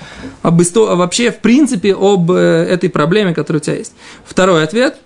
об 0.42 0.60
исто- 0.60 0.94
вообще, 0.96 1.30
в 1.30 1.38
принципе, 1.38 1.94
об 1.94 2.30
э, 2.30 2.34
этой 2.68 2.90
проблеме, 2.90 3.32
которая 3.32 3.62
у 3.62 3.64
тебя 3.64 3.76
есть. 3.76 3.94
Второй 4.26 4.62
ответ. 4.62 4.98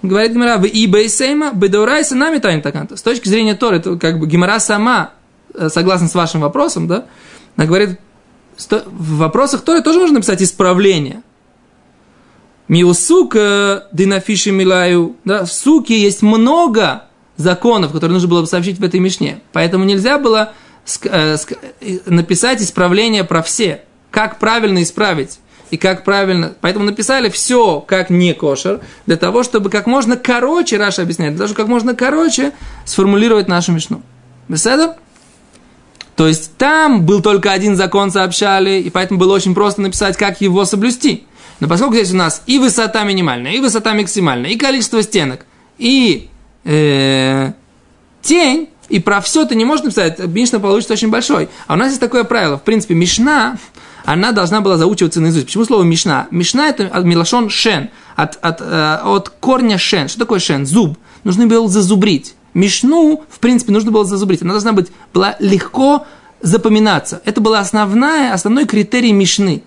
Говорит 0.00 0.30
Гимара, 0.30 0.58
в 0.58 0.64
ибей 0.64 1.08
сейма, 1.08 1.50
бедорайса 1.52 2.14
нами 2.14 2.38
таканта. 2.38 2.96
С 2.96 3.02
точки 3.02 3.26
зрения 3.26 3.56
Торы, 3.56 3.78
это 3.78 3.96
как 3.96 4.20
бы 4.20 4.28
Гимара 4.28 4.60
сама, 4.60 5.10
э, 5.52 5.68
согласно 5.68 6.06
с 6.06 6.14
вашим 6.14 6.42
вопросом, 6.42 6.86
да, 6.86 7.06
она 7.56 7.66
говорит, 7.66 7.98
в 8.70 9.16
вопросах 9.16 9.62
Торы 9.62 9.82
тоже 9.82 9.98
можно 9.98 10.14
написать 10.14 10.40
исправление. 10.40 11.24
Миусука 12.68 13.88
динафиши 13.90 14.52
милаю. 14.52 15.16
Да, 15.24 15.44
в 15.44 15.52
суке 15.52 15.98
есть 15.98 16.22
много 16.22 17.05
законов, 17.36 17.92
которые 17.92 18.14
нужно 18.14 18.28
было 18.28 18.40
бы 18.42 18.46
сообщить 18.46 18.78
в 18.78 18.84
этой 18.84 19.00
мишне. 19.00 19.40
Поэтому 19.52 19.84
нельзя 19.84 20.18
было 20.18 20.52
э, 21.04 21.36
написать 22.06 22.62
исправление 22.62 23.24
про 23.24 23.42
все. 23.42 23.82
Как 24.10 24.38
правильно 24.38 24.82
исправить. 24.82 25.38
И 25.70 25.76
как 25.76 26.04
правильно. 26.04 26.54
Поэтому 26.60 26.84
написали 26.84 27.28
все 27.28 27.80
как 27.80 28.08
не 28.08 28.32
кошер, 28.34 28.80
для 29.04 29.16
того, 29.16 29.42
чтобы 29.42 29.68
как 29.68 29.86
можно 29.86 30.16
короче, 30.16 30.76
Раша 30.76 31.02
объясняет, 31.02 31.32
для 31.32 31.38
того, 31.38 31.48
чтобы 31.48 31.62
как 31.62 31.68
можно 31.68 31.94
короче 31.94 32.52
сформулировать 32.84 33.48
нашу 33.48 33.72
мишну. 33.72 34.02
Беседа? 34.48 34.96
То 36.14 36.28
есть 36.28 36.56
там 36.56 37.04
был 37.04 37.20
только 37.20 37.52
один 37.52 37.76
закон 37.76 38.10
сообщали, 38.10 38.80
и 38.80 38.90
поэтому 38.90 39.18
было 39.20 39.34
очень 39.34 39.54
просто 39.54 39.82
написать, 39.82 40.16
как 40.16 40.40
его 40.40 40.64
соблюсти. 40.64 41.26
Но 41.60 41.68
поскольку 41.68 41.94
здесь 41.94 42.12
у 42.12 42.16
нас 42.16 42.42
и 42.46 42.58
высота 42.58 43.04
минимальная, 43.04 43.52
и 43.52 43.60
высота 43.60 43.92
максимальная, 43.92 44.50
и 44.50 44.56
количество 44.56 45.02
стенок, 45.02 45.44
и 45.78 46.30
э, 46.66 47.52
тень, 48.20 48.68
и 48.88 49.00
про 49.00 49.20
все 49.20 49.44
ты 49.46 49.54
не 49.54 49.64
можешь 49.64 49.84
написать, 49.84 50.18
Мишна 50.18 50.58
получится 50.58 50.92
очень 50.92 51.10
большой. 51.10 51.48
А 51.66 51.74
у 51.74 51.76
нас 51.76 51.88
есть 51.88 52.00
такое 52.00 52.24
правило, 52.24 52.58
в 52.58 52.62
принципе, 52.62 52.94
Мишна, 52.94 53.56
она 54.04 54.32
должна 54.32 54.60
была 54.60 54.76
заучиваться 54.76 55.20
наизусть. 55.20 55.46
Почему 55.46 55.64
слово 55.64 55.82
Мишна? 55.82 56.28
Мишна 56.30 56.68
это 56.68 56.86
от 56.86 57.04
милашон 57.04 57.50
шен, 57.50 57.90
от, 58.14 58.38
от, 58.40 58.60
э, 58.60 58.98
от 59.02 59.30
корня 59.30 59.78
шен. 59.78 60.08
Что 60.08 60.20
такое 60.20 60.38
шен? 60.38 60.64
Зуб. 60.64 60.96
Нужно 61.24 61.48
было 61.48 61.68
зазубрить. 61.68 62.36
Мишну, 62.54 63.24
в 63.28 63.40
принципе, 63.40 63.72
нужно 63.72 63.90
было 63.90 64.04
зазубрить. 64.04 64.42
Она 64.42 64.52
должна 64.52 64.72
быть, 64.72 64.92
была 65.12 65.34
легко 65.40 66.06
запоминаться. 66.40 67.20
Это 67.24 67.40
был 67.40 67.54
основная, 67.54 68.32
основной 68.32 68.66
критерий 68.66 69.12
Мишны. 69.12 69.64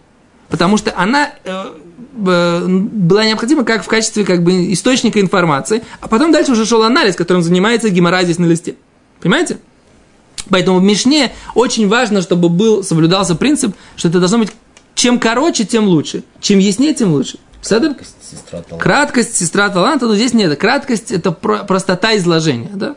Потому 0.47 0.77
что 0.77 0.93
она 0.97 1.31
э, 1.43 1.65
была 2.11 3.25
необходима 3.25 3.63
как 3.63 3.83
в 3.83 3.87
качестве 3.87 4.25
как 4.25 4.43
бы, 4.43 4.71
источника 4.73 5.21
информации, 5.21 5.83
а 6.01 6.07
потом 6.07 6.31
дальше 6.31 6.51
уже 6.51 6.65
шел 6.65 6.83
анализ, 6.83 7.15
которым 7.15 7.43
занимается 7.43 7.89
геморрой 7.89 8.23
здесь 8.23 8.39
на 8.39 8.45
листе. 8.45 8.75
Понимаете? 9.21 9.59
Поэтому 10.49 10.79
в 10.79 10.83
Мишне 10.83 11.31
очень 11.53 11.87
важно, 11.87 12.21
чтобы 12.21 12.49
был, 12.49 12.83
соблюдался 12.83 13.35
принцип, 13.35 13.75
что 13.95 14.07
это 14.07 14.19
должно 14.19 14.39
быть 14.39 14.51
чем 14.95 15.17
короче, 15.17 15.63
тем 15.63 15.87
лучше. 15.87 16.23
Чем 16.41 16.59
яснее, 16.59 16.93
тем 16.93 17.13
лучше. 17.13 17.37
Седер? 17.61 17.95
Сестра 18.21 18.61
таланта. 18.61 18.83
Краткость, 18.83 19.35
сестра 19.37 19.69
таланта, 19.69 20.07
но 20.07 20.15
здесь 20.15 20.33
нет. 20.33 20.59
Краткость– 20.59 21.11
это 21.13 21.31
про- 21.31 21.59
простота 21.59 22.17
изложения. 22.17 22.69
Да? 22.73 22.95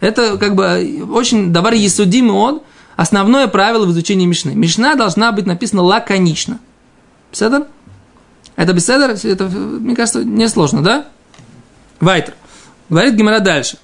Это 0.00 0.36
как 0.36 0.54
бы 0.54 1.06
очень 1.10 1.50
давар 1.50 1.72
есудимый 1.72 2.34
он, 2.34 2.60
основное 2.96 3.46
правило 3.46 3.86
в 3.86 3.92
изучении 3.92 4.26
Мишны. 4.26 4.54
Мишна 4.54 4.94
должна 4.94 5.32
быть 5.32 5.46
написана 5.46 5.82
лаконично. 5.82 6.58
Беседер? 7.32 7.66
Это 8.58 8.72
беседер? 8.72 9.10
Это, 9.10 9.44
мне 9.44 9.94
кажется, 9.94 10.24
несложно, 10.24 10.82
да? 10.82 11.04
Вайтер. 12.00 12.34
Говорит 12.88 13.14
Гимара 13.14 13.38
дальше. 13.38 13.78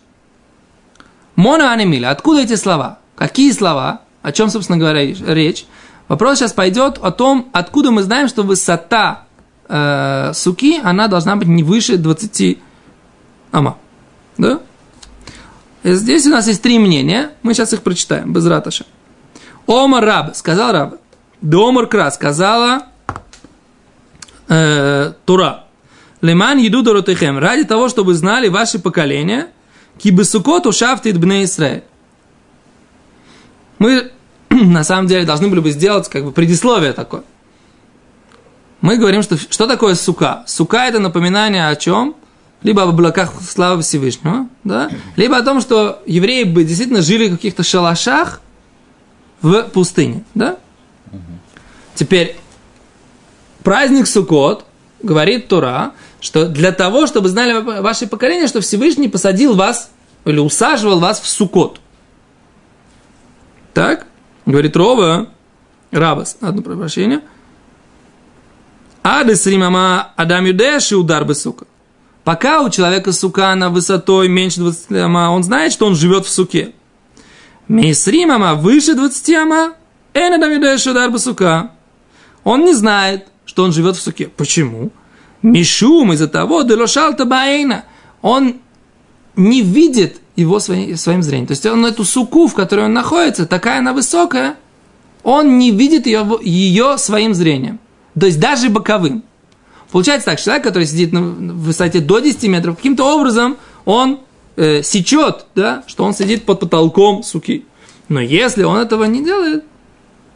Мона 1.36 1.72
анемиля. 1.72 2.10
Откуда 2.10 2.40
эти 2.40 2.56
слова? 2.56 2.98
Какие 3.14 3.52
слова? 3.52 4.00
О 4.22 4.32
чем, 4.32 4.50
собственно 4.50 4.76
говоря, 4.76 5.06
речь? 5.06 5.66
Вопрос 6.08 6.38
сейчас 6.38 6.52
пойдет 6.52 6.98
о 7.00 7.12
том, 7.12 7.50
откуда 7.52 7.92
мы 7.92 8.02
знаем, 8.02 8.26
что 8.26 8.42
высота 8.42 9.26
э, 9.68 10.32
суки, 10.34 10.80
она 10.82 11.06
должна 11.06 11.36
быть 11.36 11.46
не 11.46 11.62
выше 11.62 11.96
20 11.96 12.58
ама. 13.52 13.78
Да? 14.38 14.58
И 15.84 15.92
здесь 15.92 16.26
у 16.26 16.30
нас 16.30 16.48
есть 16.48 16.62
три 16.62 16.80
мнения. 16.80 17.30
Мы 17.44 17.54
сейчас 17.54 17.72
их 17.72 17.82
прочитаем. 17.82 18.32
Без 18.32 18.44
раташа. 18.44 18.86
Омар 19.68 20.04
Раб, 20.04 20.34
сказал 20.34 20.72
Раб. 20.72 20.96
Домар 21.40 21.86
Кра, 21.86 22.10
сказала 22.10 22.88
э, 24.48 25.12
Тура. 25.24 25.64
Леман 26.20 26.58
еду 26.58 26.82
доротехем. 26.82 27.38
Ради 27.38 27.64
того, 27.64 27.88
чтобы 27.88 28.14
знали 28.14 28.48
ваши 28.48 28.78
поколения, 28.78 29.48
кибесукот 29.98 30.66
ушафтит 30.66 31.18
бне 31.18 31.44
Исраэль. 31.44 31.84
Мы 33.78 34.10
на 34.50 34.84
самом 34.84 35.06
деле 35.06 35.24
должны 35.24 35.48
были 35.48 35.60
бы 35.60 35.70
сделать 35.70 36.08
как 36.08 36.24
бы 36.24 36.32
предисловие 36.32 36.92
такое. 36.92 37.24
Мы 38.80 38.98
говорим, 38.98 39.22
что 39.22 39.36
что 39.38 39.66
такое 39.66 39.94
сука? 39.94 40.44
Сука 40.46 40.86
это 40.86 40.98
напоминание 40.98 41.68
о 41.68 41.76
чем? 41.76 42.14
Либо 42.62 42.82
об 42.82 42.90
облаках 42.90 43.32
славы 43.42 43.82
Всевышнего, 43.82 44.48
да? 44.62 44.90
либо 45.16 45.36
о 45.36 45.42
том, 45.42 45.60
что 45.60 46.02
евреи 46.06 46.44
бы 46.44 46.64
действительно 46.64 47.02
жили 47.02 47.28
в 47.28 47.32
каких-то 47.32 47.62
шалашах 47.62 48.40
в 49.42 49.64
пустыне. 49.64 50.24
Да? 50.34 50.56
Теперь, 51.94 52.36
праздник 53.64 54.06
Суккот, 54.06 54.64
говорит 55.02 55.49
Тура, 55.49 55.92
что 56.21 56.47
для 56.47 56.71
того, 56.71 57.06
чтобы 57.06 57.28
знали 57.28 57.61
ваши 57.80 58.06
поколения, 58.06 58.47
что 58.47 58.61
Всевышний 58.61 59.09
посадил 59.09 59.56
вас 59.56 59.90
или 60.25 60.38
усаживал 60.38 61.00
вас 61.00 61.21
в 61.21 61.28
Суккот. 61.28 61.80
Так? 63.73 64.06
Говорит 64.47 64.76
Рова, 64.76 65.28
Рабас, 65.90 66.37
одно 66.40 66.62
прощение. 66.62 67.23
Адес 69.02 69.47
римама 69.47 70.12
адам 70.16 70.47
юдеши 70.47 70.97
удар 70.97 71.25
бы 71.25 71.35
сука. 71.35 71.66
Пока 72.25 72.62
у 72.62 72.71
человека 72.71 73.12
сука 73.12 73.54
на 73.54 73.68
высотой 73.68 74.28
меньше 74.28 74.61
20 74.61 74.92
ама, 74.92 75.30
он 75.30 75.42
знает, 75.42 75.73
что 75.73 75.87
он 75.87 75.94
живет 75.94 76.25
в 76.25 76.30
суке. 76.30 76.73
Мейсрим 77.68 78.30
ама 78.30 78.54
выше 78.54 78.94
20 78.94 79.30
ама, 79.35 79.75
эн 80.14 80.33
адам 80.35 80.52
юдеши 80.52 80.90
удар 80.90 81.11
бы 81.11 81.18
сука. 81.18 81.73
Он 82.44 82.64
не 82.64 82.73
знает, 82.73 83.26
что 83.54 83.62
он 83.62 83.73
живет 83.73 83.94
в 83.94 84.02
суке. 84.02 84.26
Почему? 84.37 84.90
Мишум 85.40 86.12
из-за 86.12 86.26
того, 86.26 86.62
делошалта 86.62 87.25
баэйна. 87.25 87.84
Он 88.20 88.56
не 89.37 89.62
видит 89.62 90.20
его 90.34 90.58
своим, 90.58 90.96
своим 90.96 91.23
зрением. 91.23 91.46
То 91.46 91.52
есть 91.52 91.64
он 91.64 91.87
эту 91.87 92.02
суку, 92.02 92.49
в 92.49 92.54
которой 92.54 92.87
он 92.87 92.94
находится, 92.94 93.46
такая 93.46 93.78
она 93.78 93.92
высокая, 93.92 94.56
он 95.23 95.56
не 95.56 95.70
видит 95.70 96.06
ее, 96.06 96.28
ее 96.42 96.99
своим 96.99 97.32
зрением. 97.32 97.78
То 98.18 98.26
есть 98.26 98.40
даже 98.40 98.70
боковым. 98.70 99.23
Получается 99.92 100.26
так, 100.30 100.40
человек, 100.40 100.64
который 100.64 100.88
сидит 100.88 101.12
на 101.12 101.23
высоте 101.23 102.00
до 102.00 102.18
10 102.18 102.42
метров, 102.49 102.76
каким-то 102.76 103.04
образом 103.04 103.56
он 103.84 104.18
э, 104.56 104.82
сечет, 104.82 105.46
да, 105.54 105.84
что 105.87 106.02
он 106.02 106.12
сидит 106.12 106.44
под 106.44 106.58
потолком 106.58 107.23
суки. 107.23 107.66
Но 108.08 108.20
если 108.20 108.64
он 108.64 108.78
этого 108.78 109.04
не 109.04 109.25
делает, 109.25 109.62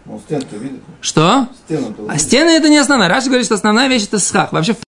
Ну, 0.09 0.19
стенки 0.21 0.81
что? 1.03 1.49
Стену 1.67 1.95
А 2.09 2.19
стены 2.19 2.51
это 2.51 2.71
не 2.71 2.79
основная. 2.79 3.09
Раша 3.09 3.27
говорит, 3.27 3.45
что 3.45 3.57
основная 3.57 3.89
вещь 3.89 4.05
это 4.05 4.19
схах. 4.19 4.53
Вообще, 4.53 4.73
что 4.73 4.83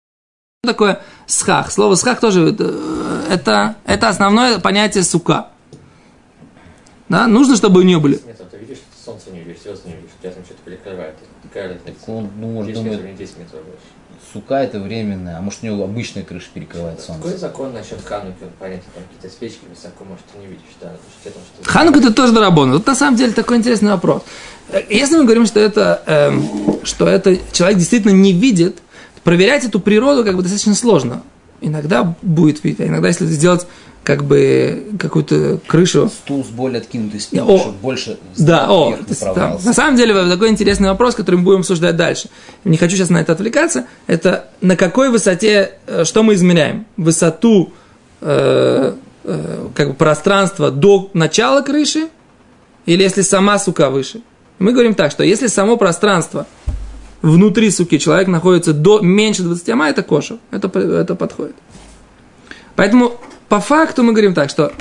такое 0.63 1.01
схах? 1.25 1.71
Слово 1.71 1.95
схах 1.95 2.19
тоже 2.19 2.55
э, 2.57 3.23
это, 3.31 3.75
это 3.85 4.09
основное 4.09 4.59
понятие 4.59 5.03
сука. 5.03 5.47
Да? 7.09 7.25
Нужно, 7.25 7.55
чтобы 7.55 7.79
у 7.79 7.83
нее 7.83 7.99
были. 7.99 8.21
Нет, 8.27 8.39
ты 8.51 8.57
видишь, 8.57 8.77
что 8.77 9.05
солнце 9.11 9.31
не 9.31 9.39
видишь, 9.39 9.63
звезды 9.63 9.89
не 9.89 9.95
видишь, 9.95 10.11
у 10.19 10.21
тебя 10.21 10.31
там 10.33 10.45
что-то 10.45 10.61
перекрывает. 10.63 11.15
Ну, 12.05 12.51
может 12.51 12.67
10 12.67 12.83
думать, 12.83 12.99
метров, 12.99 13.11
не 13.11 13.17
10 13.17 13.37
метров 13.39 13.63
больше. 13.63 13.85
Сука 14.33 14.55
это 14.55 14.79
временная, 14.79 15.37
а 15.37 15.41
может 15.41 15.59
у 15.63 15.65
него 15.65 15.83
обычная 15.83 16.23
крыша 16.23 16.47
перекрывает 16.53 16.99
Какой 16.99 17.21
солнце. 17.21 17.37
закон 17.37 17.73
насчет 17.73 18.03
Хануки? 18.03 18.35
Понятно, 18.59 18.83
там 18.93 19.03
какие-то 19.03 19.35
спички 19.35 19.61
высоко, 19.69 20.03
может, 20.03 20.25
ты 20.25 20.39
не 20.39 20.47
видишь, 20.47 20.63
да? 20.81 20.91
Потому 21.23 21.45
что 21.45 21.69
Ханука 21.71 21.99
это 21.99 22.13
тоже 22.13 22.33
дарабон. 22.33 22.71
Вот 22.73 22.85
на 22.85 22.95
самом 22.95 23.17
деле 23.17 23.33
такой 23.33 23.57
интересный 23.57 23.91
вопрос. 23.91 24.23
Э, 24.69 24.81
Если 24.89 25.15
мы 25.15 25.23
говорим, 25.23 25.45
что 25.45 25.59
это, 25.59 26.01
эм, 26.05 26.79
что 26.83 27.07
это 27.07 27.37
человек 27.51 27.77
действительно 27.77 28.11
не 28.11 28.33
видит, 28.33 28.77
проверять 29.23 29.65
эту 29.65 29.79
природу 29.79 30.23
как 30.23 30.35
бы 30.35 30.41
достаточно 30.43 30.75
сложно. 30.75 31.21
Иногда 31.59 32.15
будет 32.21 32.63
видеть, 32.63 32.81
а 32.81 32.85
иногда, 32.87 33.07
если 33.07 33.25
сделать 33.25 33.65
как 34.07 34.23
бы 34.23 34.93
какую-то 34.97 35.59
крышу, 35.67 36.07
Стул 36.07 36.45
с 36.45 36.47
более 36.47 36.79
откинутой 36.79 37.19
спинкой, 37.19 37.55
О. 37.55 37.59
чтобы 37.59 37.77
больше 37.79 38.17
Да, 38.37 38.71
о, 38.71 38.95
направлялся. 38.95 39.65
на 39.65 39.73
самом 39.73 39.97
деле 39.97 40.13
такой 40.29 40.47
интересный 40.47 40.87
вопрос, 40.87 41.13
который 41.13 41.35
мы 41.35 41.43
будем 41.43 41.59
обсуждать 41.59 41.97
дальше. 41.97 42.29
Не 42.63 42.77
хочу 42.77 42.95
сейчас 42.95 43.09
на 43.09 43.17
это 43.17 43.33
отвлекаться. 43.33 43.85
Это 44.07 44.47
на 44.61 44.77
какой 44.77 45.09
высоте, 45.09 45.71
э, 45.87 46.05
что 46.05 46.23
мы 46.23 46.35
измеряем? 46.35 46.85
Высоту 46.95 47.73
э, 48.21 48.93
э, 49.25 49.67
как 49.75 49.89
бы 49.89 49.93
пространства 49.93 50.71
до 50.71 51.09
начала 51.13 51.61
крыши 51.61 52.07
или 52.85 53.03
если 53.03 53.23
сама 53.23 53.59
сука 53.59 53.89
выше? 53.89 54.21
Мы 54.57 54.71
говорим 54.71 54.95
так, 54.95 55.11
что 55.11 55.25
если 55.25 55.47
само 55.47 55.75
пространство 55.75 56.47
внутри 57.21 57.71
суки 57.71 57.99
человек 57.99 58.29
находится 58.29 58.71
до 58.71 59.01
меньше 59.01 59.43
20 59.43 59.67
ама, 59.67 59.89
это 59.89 60.01
коша, 60.01 60.37
это, 60.49 60.69
это 60.79 61.13
подходит. 61.15 61.57
Поэтому 62.77 63.19
по 63.49 63.59
факту 63.59 64.03
мы 64.03 64.11
говорим 64.13 64.33
так, 64.33 64.49
что 64.49 64.73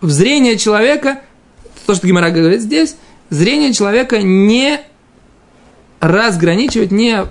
зрение 0.00 0.56
человека, 0.56 1.20
то, 1.86 1.94
что 1.94 2.06
Гимара 2.06 2.30
говорит 2.30 2.60
здесь, 2.60 2.96
зрение 3.30 3.72
человека 3.72 4.22
не 4.22 4.80
разграничивает, 6.00 6.90
не 6.90 7.26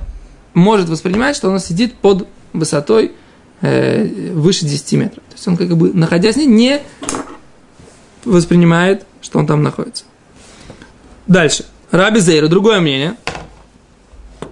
может 0.54 0.89
воспринимать, 0.89 1.36
что 1.36 1.50
он 1.50 1.60
сидит 1.60 1.95
под 1.95 2.28
высотой 2.54 3.13
э, 3.62 4.32
выше 4.34 4.65
10 4.65 4.93
метров. 4.93 5.24
То 5.30 5.36
есть 5.36 5.47
он 5.47 5.58
как 5.58 5.76
бы, 5.78 5.93
находясь 5.93 6.36
ней, 6.36 6.47
не 6.47 6.82
воспринимает, 8.26 9.06
что 9.21 9.39
он 9.39 9.47
там 9.47 9.63
находится. 9.63 10.06
Дальше. 11.28 11.65
Раби 11.91 12.19
Зейра, 12.19 12.47
другое 12.47 12.80
мнение. 12.80 13.15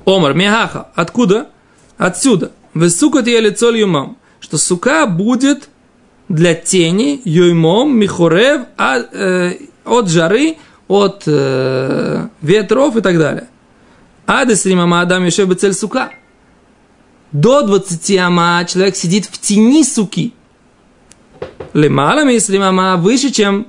Омар, 0.05 0.33
Мехаха. 0.33 0.89
Откуда? 0.95 1.49
Отсюда. 1.97 2.51
Высукот 2.73 3.27
я 3.27 3.39
лицо 3.41 3.71
юмам. 3.71 4.17
Что 4.39 4.57
сука 4.57 5.05
будет 5.05 5.69
для 6.27 6.53
тени 6.53 7.21
юймом 7.25 7.97
михурев 7.97 8.61
а, 8.77 8.99
э, 8.99 9.57
от 9.85 10.09
жары, 10.09 10.57
от 10.87 11.23
э, 11.25 12.27
ветров 12.41 12.95
и 12.95 13.01
так 13.01 13.17
далее. 13.17 13.47
Адес 14.25 14.65
римама 14.65 15.01
адам 15.01 15.25
еще 15.25 15.45
бы 15.45 15.55
цель 15.55 15.73
сука. 15.73 16.11
До 17.31 17.61
20 17.61 18.17
ама 18.17 18.65
человек 18.67 18.95
сидит 18.95 19.25
в 19.25 19.39
тени 19.39 19.83
суки. 19.83 20.33
Лемалами 21.73 22.33
если 22.33 22.57
мама 22.57 22.97
выше, 22.97 23.31
чем 23.31 23.67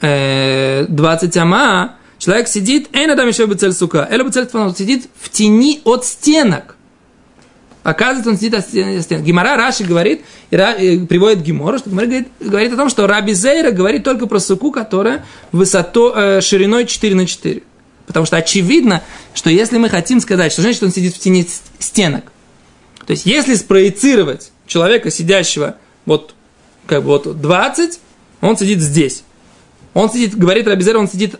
э, 0.00 0.86
20 0.88 1.36
ама, 1.38 1.96
человек 2.18 2.48
сидит, 2.48 2.88
эй, 2.92 3.06
надо 3.06 3.26
еще 3.26 3.46
бы 3.46 3.54
цель 3.54 3.72
сука. 3.72 4.06
Эля 4.10 4.24
бы 4.24 4.30
цель 4.30 4.48
сидит 4.74 5.08
в 5.18 5.30
тени 5.30 5.80
от 5.84 6.04
стенок. 6.04 6.75
Оказывается, 7.86 8.30
он 8.30 8.36
сидит 8.36 8.54
от 8.54 8.66
стен- 8.66 8.98
от 8.98 9.04
стенок. 9.04 9.24
Гимара 9.24 9.56
Раши 9.56 9.84
говорит, 9.84 10.22
и, 10.50 11.06
приводит 11.08 11.42
Гимору, 11.42 11.78
что 11.78 11.88
Гимара 11.88 12.06
говорит, 12.06 12.28
говорит 12.40 12.72
о 12.72 12.76
том, 12.76 12.88
что 12.88 13.06
Раби 13.06 13.32
Зейра 13.32 13.70
говорит 13.70 14.02
только 14.02 14.26
про 14.26 14.40
суку, 14.40 14.72
которая 14.72 15.24
высото, 15.52 16.12
э, 16.16 16.40
шириной 16.40 16.86
4 16.86 17.14
на 17.14 17.26
4. 17.28 17.62
Потому 18.08 18.26
что 18.26 18.38
очевидно, 18.38 19.04
что 19.34 19.50
если 19.50 19.78
мы 19.78 19.88
хотим 19.88 20.18
сказать, 20.18 20.50
что 20.50 20.64
он 20.64 20.90
сидит 20.90 21.14
в 21.14 21.20
тени 21.20 21.46
стенок, 21.78 22.32
то 23.06 23.12
есть 23.12 23.24
если 23.24 23.54
спроецировать 23.54 24.50
человека, 24.66 25.12
сидящего 25.12 25.76
вот 26.06 26.34
как 26.88 27.02
бы 27.04 27.10
вот 27.10 27.40
20, 27.40 28.00
он 28.40 28.56
сидит 28.56 28.80
здесь. 28.80 29.22
Он 29.94 30.10
сидит, 30.10 30.36
говорит 30.36 30.66
Рабизер, 30.66 30.96
он 30.96 31.08
сидит 31.08 31.36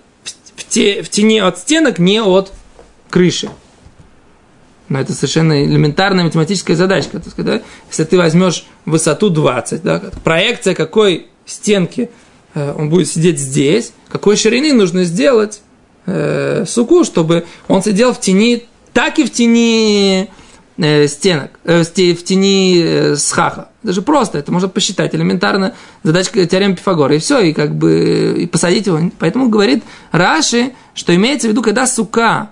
в 0.54 0.64
те- 0.68 1.02
в 1.02 1.08
тени 1.08 1.40
от 1.40 1.58
стенок, 1.58 1.98
не 1.98 2.22
от 2.22 2.52
крыши. 3.10 3.50
Но 4.88 5.00
это 5.00 5.12
совершенно 5.12 5.64
элементарная 5.64 6.24
математическая 6.24 6.76
задачка. 6.76 7.18
Так 7.18 7.32
сказать, 7.32 7.60
да? 7.60 7.66
Если 7.88 8.04
ты 8.04 8.16
возьмешь 8.16 8.66
высоту 8.84 9.30
20, 9.30 9.82
да, 9.82 10.02
проекция 10.22 10.74
какой 10.74 11.26
стенки 11.44 12.10
э, 12.54 12.72
он 12.76 12.88
будет 12.88 13.08
сидеть 13.08 13.38
здесь, 13.38 13.92
какой 14.08 14.36
ширины 14.36 14.72
нужно 14.72 15.04
сделать 15.04 15.60
э, 16.06 16.64
суку, 16.66 17.04
чтобы 17.04 17.44
он 17.68 17.82
сидел 17.82 18.12
в 18.12 18.20
тени, 18.20 18.64
так 18.92 19.18
и 19.18 19.24
в 19.24 19.32
тени 19.32 20.30
э, 20.78 21.08
стенок, 21.08 21.50
э, 21.64 21.82
в 21.82 21.92
те- 21.92 22.14
в 22.14 22.24
тени 22.24 22.80
э, 22.82 23.16
схаха. 23.16 23.70
Даже 23.82 24.02
просто, 24.02 24.38
это 24.38 24.52
можно 24.52 24.68
посчитать, 24.68 25.14
элементарно, 25.14 25.74
задачка 26.02 26.44
теорема 26.46 26.76
Пифагора, 26.76 27.16
и 27.16 27.18
все, 27.18 27.40
и 27.40 27.52
как 27.52 27.74
бы 27.74 28.36
и 28.38 28.46
посадить 28.46 28.86
его. 28.86 29.00
Поэтому 29.18 29.48
говорит 29.48 29.82
Раши, 30.12 30.72
что 30.94 31.14
имеется 31.14 31.48
в 31.48 31.50
виду, 31.50 31.62
когда 31.62 31.86
сука 31.86 32.50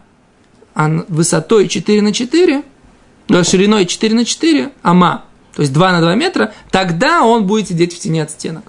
высотой 0.75 1.69
4 1.69 2.03
на 2.03 2.13
4, 2.13 2.63
э, 3.29 3.43
шириной 3.45 3.87
4 3.87 4.15
на 4.15 4.25
4, 4.25 4.71
ама, 4.83 5.25
то 5.55 5.63
есть 5.63 5.73
2 5.73 5.93
на 5.93 6.01
2 6.01 6.15
метра, 6.15 6.53
тогда 6.71 7.25
он 7.25 7.47
будет 7.47 7.69
сидеть 7.69 7.95
в 7.95 7.99
тени 7.99 8.21
от 8.21 8.31
стенок. 8.31 8.65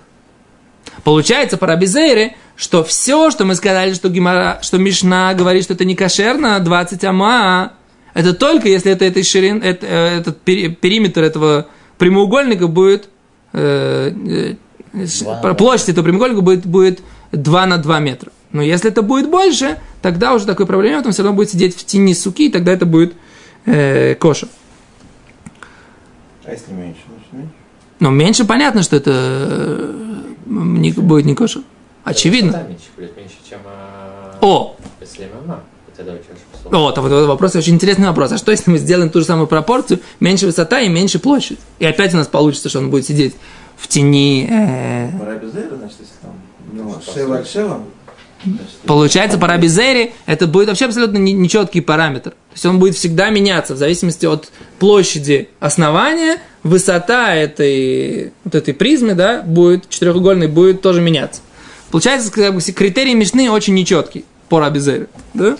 Получается 1.04 1.58
по 1.58 1.68
Рабизейре, 1.68 2.36
что 2.56 2.84
все, 2.84 3.32
что 3.32 3.46
мы 3.46 3.56
сказали, 3.56 3.94
что, 3.94 4.10
Гимара, 4.10 4.60
что 4.62 4.78
Мишна 4.78 5.34
говорит, 5.34 5.64
что 5.64 5.74
это 5.74 5.86
не 5.86 5.96
кошерно, 5.96 6.60
20 6.60 7.04
ама, 7.04 7.74
это 8.14 8.34
только 8.34 8.70
если 8.70 8.92
это, 8.92 9.04
этой 9.06 9.24
ширин, 9.24 9.62
это, 9.62 9.86
э, 9.86 10.20
этот 10.20 10.42
пери- 10.44 10.74
периметр 10.74 11.22
этого 11.22 11.68
прямоугольника 11.98 12.68
будет 12.68 13.10
э, 13.54 14.56
э, 14.94 15.54
площадь 15.58 15.90
этого 15.90 16.06
прямоугольника 16.06 16.42
будет, 16.42 16.66
будет 16.66 17.00
2 17.32 17.66
на 17.66 17.78
2 17.78 18.00
метра. 18.00 18.32
Но 18.52 18.62
если 18.62 18.90
это 18.90 19.02
будет 19.02 19.30
больше, 19.30 19.78
тогда 20.06 20.36
уже 20.36 20.46
такой 20.46 20.68
проблемы, 20.68 21.02
там 21.02 21.14
все 21.14 21.24
равно 21.24 21.36
будет 21.36 21.50
сидеть 21.50 21.76
в 21.76 21.84
тени 21.84 22.14
суки, 22.14 22.46
и 22.46 22.52
тогда 22.52 22.72
это 22.74 22.86
будет 22.86 23.16
э, 23.66 24.14
кошер. 24.14 24.48
А 26.46 26.52
если 26.52 26.74
меньше, 26.74 27.00
значит 27.10 27.34
меньше. 27.34 27.52
Но 28.00 28.12
меньше 28.12 28.46
понятно, 28.46 28.84
что 28.84 28.98
это 28.98 29.12
э, 29.12 29.94
не, 30.46 30.92
будет 30.92 31.26
не 31.26 31.34
кошер. 31.34 31.64
Очевидно. 32.04 32.50
Высота 32.52 32.68
меньше 32.68 32.84
меньше, 33.18 33.36
чем... 33.50 33.58
а, 33.66 34.38
О, 34.42 34.76
Если 35.02 35.24
да, 36.04 36.12
очень 36.12 36.26
условно. 36.54 36.80
Вот, 36.80 36.98
а 37.00 37.02
вот 37.02 37.12
этот 37.12 37.28
вопрос 37.28 37.56
очень 37.56 37.74
интересный 37.74 38.06
вопрос. 38.06 38.32
А 38.32 38.38
что 38.38 38.52
если 38.52 38.70
мы 38.70 38.78
сделаем 38.78 39.10
ту 39.10 39.22
же 39.22 39.26
самую 39.26 39.48
пропорцию, 39.48 40.02
меньше 40.20 40.46
высота 40.46 40.82
и 40.82 40.88
меньше 40.88 41.18
площадь? 41.18 41.58
И 41.80 41.86
опять 41.86 42.14
у 42.14 42.18
нас 42.18 42.28
получится, 42.28 42.70
что 42.70 42.78
он 42.78 42.92
будет 42.92 43.08
сидеть 43.08 43.34
в 43.76 43.88
тени. 43.88 44.48
э, 44.52 45.10
значит, 45.78 45.98
если 46.02 46.14
там 46.22 46.34
ну, 46.72 46.96
шева 47.12 47.44
шева. 47.44 47.82
Получается, 48.86 49.38
по 49.38 49.48
Рабизере 49.48 50.14
это 50.26 50.48
будет 50.48 50.68
вообще 50.68 50.86
абсолютно 50.86 51.18
не- 51.18 51.34
нечеткий 51.34 51.82
параметр. 51.82 52.32
То 52.32 52.54
есть 52.54 52.66
он 52.66 52.80
будет 52.80 52.96
всегда 52.96 53.30
меняться 53.30 53.74
в 53.74 53.78
зависимости 53.78 54.26
от 54.26 54.52
площади 54.80 55.50
основания, 55.60 56.38
высота 56.64 57.34
этой, 57.34 58.34
вот 58.44 58.56
этой 58.56 58.74
призмы, 58.74 59.14
да, 59.14 59.42
будет 59.42 59.90
четырехугольной, 59.90 60.48
будет 60.48 60.82
тоже 60.82 61.02
меняться. 61.02 61.42
Получается, 61.92 62.32
как 62.32 62.56
бы, 62.56 62.62
критерий 62.62 63.14
Мишны 63.14 63.50
очень 63.50 63.74
нечеткий 63.74 64.26
по 64.50 64.60
Рабизере, 64.60 65.08
да? 65.34 65.58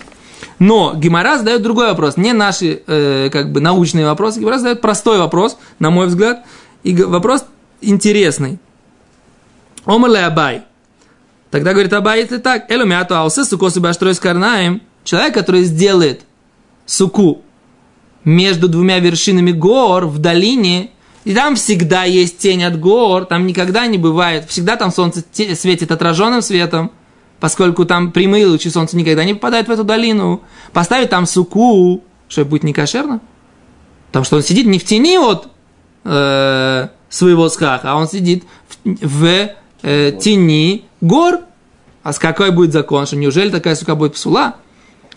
Но 0.58 0.94
Гимара 0.94 1.38
задает 1.38 1.62
другой 1.62 1.88
вопрос, 1.88 2.16
не 2.16 2.32
наши 2.32 2.82
э, 2.86 3.28
как 3.30 3.52
бы 3.52 3.60
научные 3.60 4.06
вопросы. 4.06 4.40
Гимара 4.40 4.58
задает 4.58 4.80
простой 4.80 5.18
вопрос, 5.18 5.58
на 5.78 5.90
мой 5.90 6.06
взгляд, 6.06 6.44
и 6.82 6.94
вопрос 6.94 7.44
интересный. 7.80 8.58
Омрле 9.84 10.20
Абай. 10.20 10.62
Тогда 11.56 11.72
говорит 11.72 11.90
Абай, 11.94 12.20
если 12.20 12.36
так, 12.36 12.70
элу 12.70 12.84
мяту 12.84 13.16
аусе 13.16 13.42
суко 13.42 13.70
субаштрой 13.70 14.14
с 14.14 14.20
карнаем. 14.20 14.82
Человек, 15.04 15.32
который 15.32 15.64
сделает 15.64 16.26
суку 16.84 17.40
между 18.24 18.68
двумя 18.68 18.98
вершинами 18.98 19.52
гор 19.52 20.04
в 20.04 20.18
долине, 20.18 20.90
и 21.24 21.32
там 21.32 21.56
всегда 21.56 22.04
есть 22.04 22.36
тень 22.36 22.62
от 22.62 22.78
гор, 22.78 23.24
там 23.24 23.46
никогда 23.46 23.86
не 23.86 23.96
бывает, 23.96 24.44
всегда 24.50 24.76
там 24.76 24.92
солнце 24.92 25.24
светит 25.32 25.90
отраженным 25.90 26.42
светом, 26.42 26.92
поскольку 27.40 27.86
там 27.86 28.12
прямые 28.12 28.46
лучи 28.46 28.68
солнца 28.68 28.94
никогда 28.94 29.24
не 29.24 29.32
попадают 29.32 29.68
в 29.68 29.70
эту 29.70 29.82
долину. 29.82 30.42
Поставить 30.74 31.08
там 31.08 31.24
суку, 31.24 32.04
что 32.28 32.44
будет 32.44 32.64
не 32.64 32.74
кошерно? 32.74 33.22
Потому 34.08 34.26
что 34.26 34.36
он 34.36 34.42
сидит 34.42 34.66
не 34.66 34.78
в 34.78 34.84
тени 34.84 35.16
от 35.16 35.48
э, 36.04 36.88
своего 37.08 37.48
схаха, 37.48 37.92
а 37.92 37.96
он 37.96 38.08
сидит 38.08 38.44
в, 38.84 39.06
в, 39.06 39.48
э, 39.82 40.12
тени 40.12 40.84
гор. 41.00 41.40
А 42.02 42.12
с 42.12 42.18
какой 42.18 42.52
будет 42.52 42.72
закон? 42.72 43.06
Что 43.06 43.16
неужели 43.16 43.50
такая 43.50 43.74
сука 43.74 43.94
будет 43.94 44.14
псула? 44.14 44.56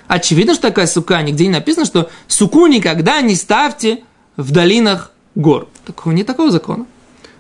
Очевидно, 0.08 0.56
что 0.56 0.64
такая 0.70 0.88
сука, 0.88 1.22
нигде 1.22 1.46
не 1.46 1.54
написано, 1.54 1.86
что 1.86 2.10
суку 2.28 2.66
никогда 2.66 3.22
не 3.22 3.36
ставьте 3.36 4.04
в 4.38 4.52
долинах 4.52 5.12
гор. 5.36 5.68
Такого, 5.86 6.14
нет 6.14 6.26
такого 6.26 6.50
закона. 6.50 6.88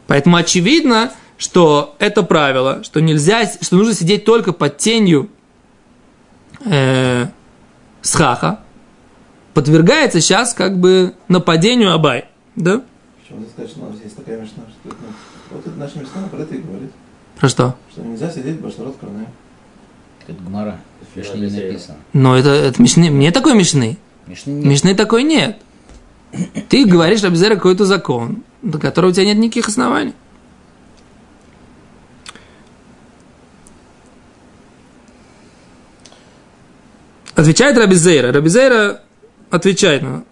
Поэтому 0.06 0.38
очевидно, 0.38 1.12
что 1.38 1.96
это 2.00 2.22
правило, 2.22 2.84
что 2.84 3.00
нельзя, 3.00 3.50
что 3.62 3.76
нужно 3.76 3.94
сидеть 3.94 4.26
только 4.26 4.54
под 4.54 4.78
тенью 4.78 5.30
э, 6.66 7.28
схаха, 8.02 8.60
подвергается 9.54 10.22
сейчас 10.22 10.54
как 10.54 10.80
бы 10.80 11.16
нападению 11.28 11.94
Абай. 11.94 12.26
Да? 12.56 12.82
Почему 13.22 13.46
что 13.68 13.82
у 13.82 13.90
нас 13.90 14.02
есть 14.04 14.16
такая 14.16 14.40
мечта, 14.42 14.62
что 14.68 14.96
ну, 15.02 15.08
вот 15.52 15.66
это 15.66 15.78
наша 15.78 16.00
мечта 16.00 16.20
про 16.32 16.40
это 16.40 16.56
и 16.56 16.60
говорит, 16.60 16.92
Про 17.40 17.48
что? 17.48 17.76
что 17.92 18.02
нельзя 18.02 18.30
сидеть 18.30 18.58
в 18.58 18.62
башарот 18.62 18.98
карнаем. 19.00 19.30
Это 20.28 20.34
Гмара. 20.44 20.80
В 21.14 21.18
Мишне 21.18 21.50
не 21.50 21.50
написано. 21.50 21.98
Но 22.14 22.38
это, 22.38 22.50
это 22.50 22.82
мишны, 22.82 23.10
мне 23.10 23.32
такой 23.32 23.56
мишны. 23.56 23.98
Мишне 24.28 24.54
нет. 24.54 24.66
Мишны 24.66 24.96
такой 24.96 25.24
нет. 25.24 25.58
Ты 26.68 26.86
говоришь 26.86 27.24
Рабизера 27.24 27.56
какой-то 27.56 27.86
закон, 27.86 28.44
до 28.62 28.78
которого 28.78 29.10
у 29.10 29.14
тебя 29.14 29.26
нет 29.26 29.38
никаких 29.38 29.70
оснований. 29.70 30.14
Отвечает 37.36 37.78
Рабизейра. 37.78 38.34
Рабизейра 38.34 39.02
отвечает 39.50 40.02
на 40.04 40.24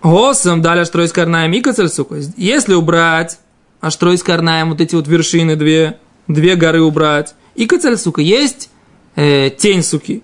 Госом 0.00 0.62
дали 0.62 0.80
аштройс 0.80 1.12
карнаем 1.12 1.52
и 1.52 1.60
кацельсука. 1.60 2.16
Если 2.36 2.74
убрать 2.74 3.38
аштройс 3.82 4.22
карнаем, 4.22 4.70
вот 4.70 4.80
эти 4.80 4.94
вот 4.94 5.06
вершины, 5.06 5.56
две, 5.56 5.98
две 6.28 6.56
горы 6.56 6.80
убрать, 6.80 7.34
и 7.54 7.66
кацельсука, 7.66 8.22
есть 8.22 8.70
э, 9.16 9.50
тень 9.50 9.82
суки. 9.82 10.22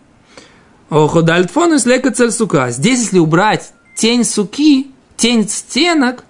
Ходальтфон 0.89 1.75
из 1.75 1.85
лека 1.85 2.11
цель 2.11 2.31
сука. 2.31 2.71
Здесь, 2.71 3.01
если 3.01 3.19
убрать 3.19 3.73
тень 3.95 4.25
суки, 4.25 4.91
тень 5.17 5.47
стенок, 5.47 6.25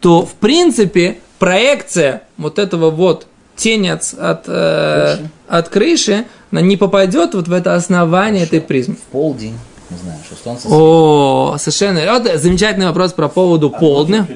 то, 0.00 0.24
в 0.24 0.32
принципе, 0.32 1.18
проекция 1.38 2.22
вот 2.38 2.58
этого 2.58 2.90
вот 2.90 3.26
тени 3.54 3.88
от, 3.88 4.14
от, 4.14 4.44
э, 4.46 5.16
Крыши. 5.16 5.30
от 5.48 5.68
крыши, 5.68 6.26
она 6.50 6.60
не 6.62 6.78
попадет 6.78 7.34
вот 7.34 7.48
в 7.48 7.52
это 7.52 7.74
основание 7.74 8.44
этой 8.44 8.62
призмы. 8.62 8.94
В 8.94 9.12
полдень, 9.12 9.58
не 9.90 9.98
знаю, 9.98 10.18
что 10.24 10.42
солнце 10.42 10.68
О, 10.70 11.56
совершенно. 11.58 12.00
Вот 12.18 12.40
замечательный 12.40 12.86
вопрос 12.86 13.12
про 13.12 13.28
поводу 13.28 13.70
А 13.74 13.78
полдня. 13.78 14.26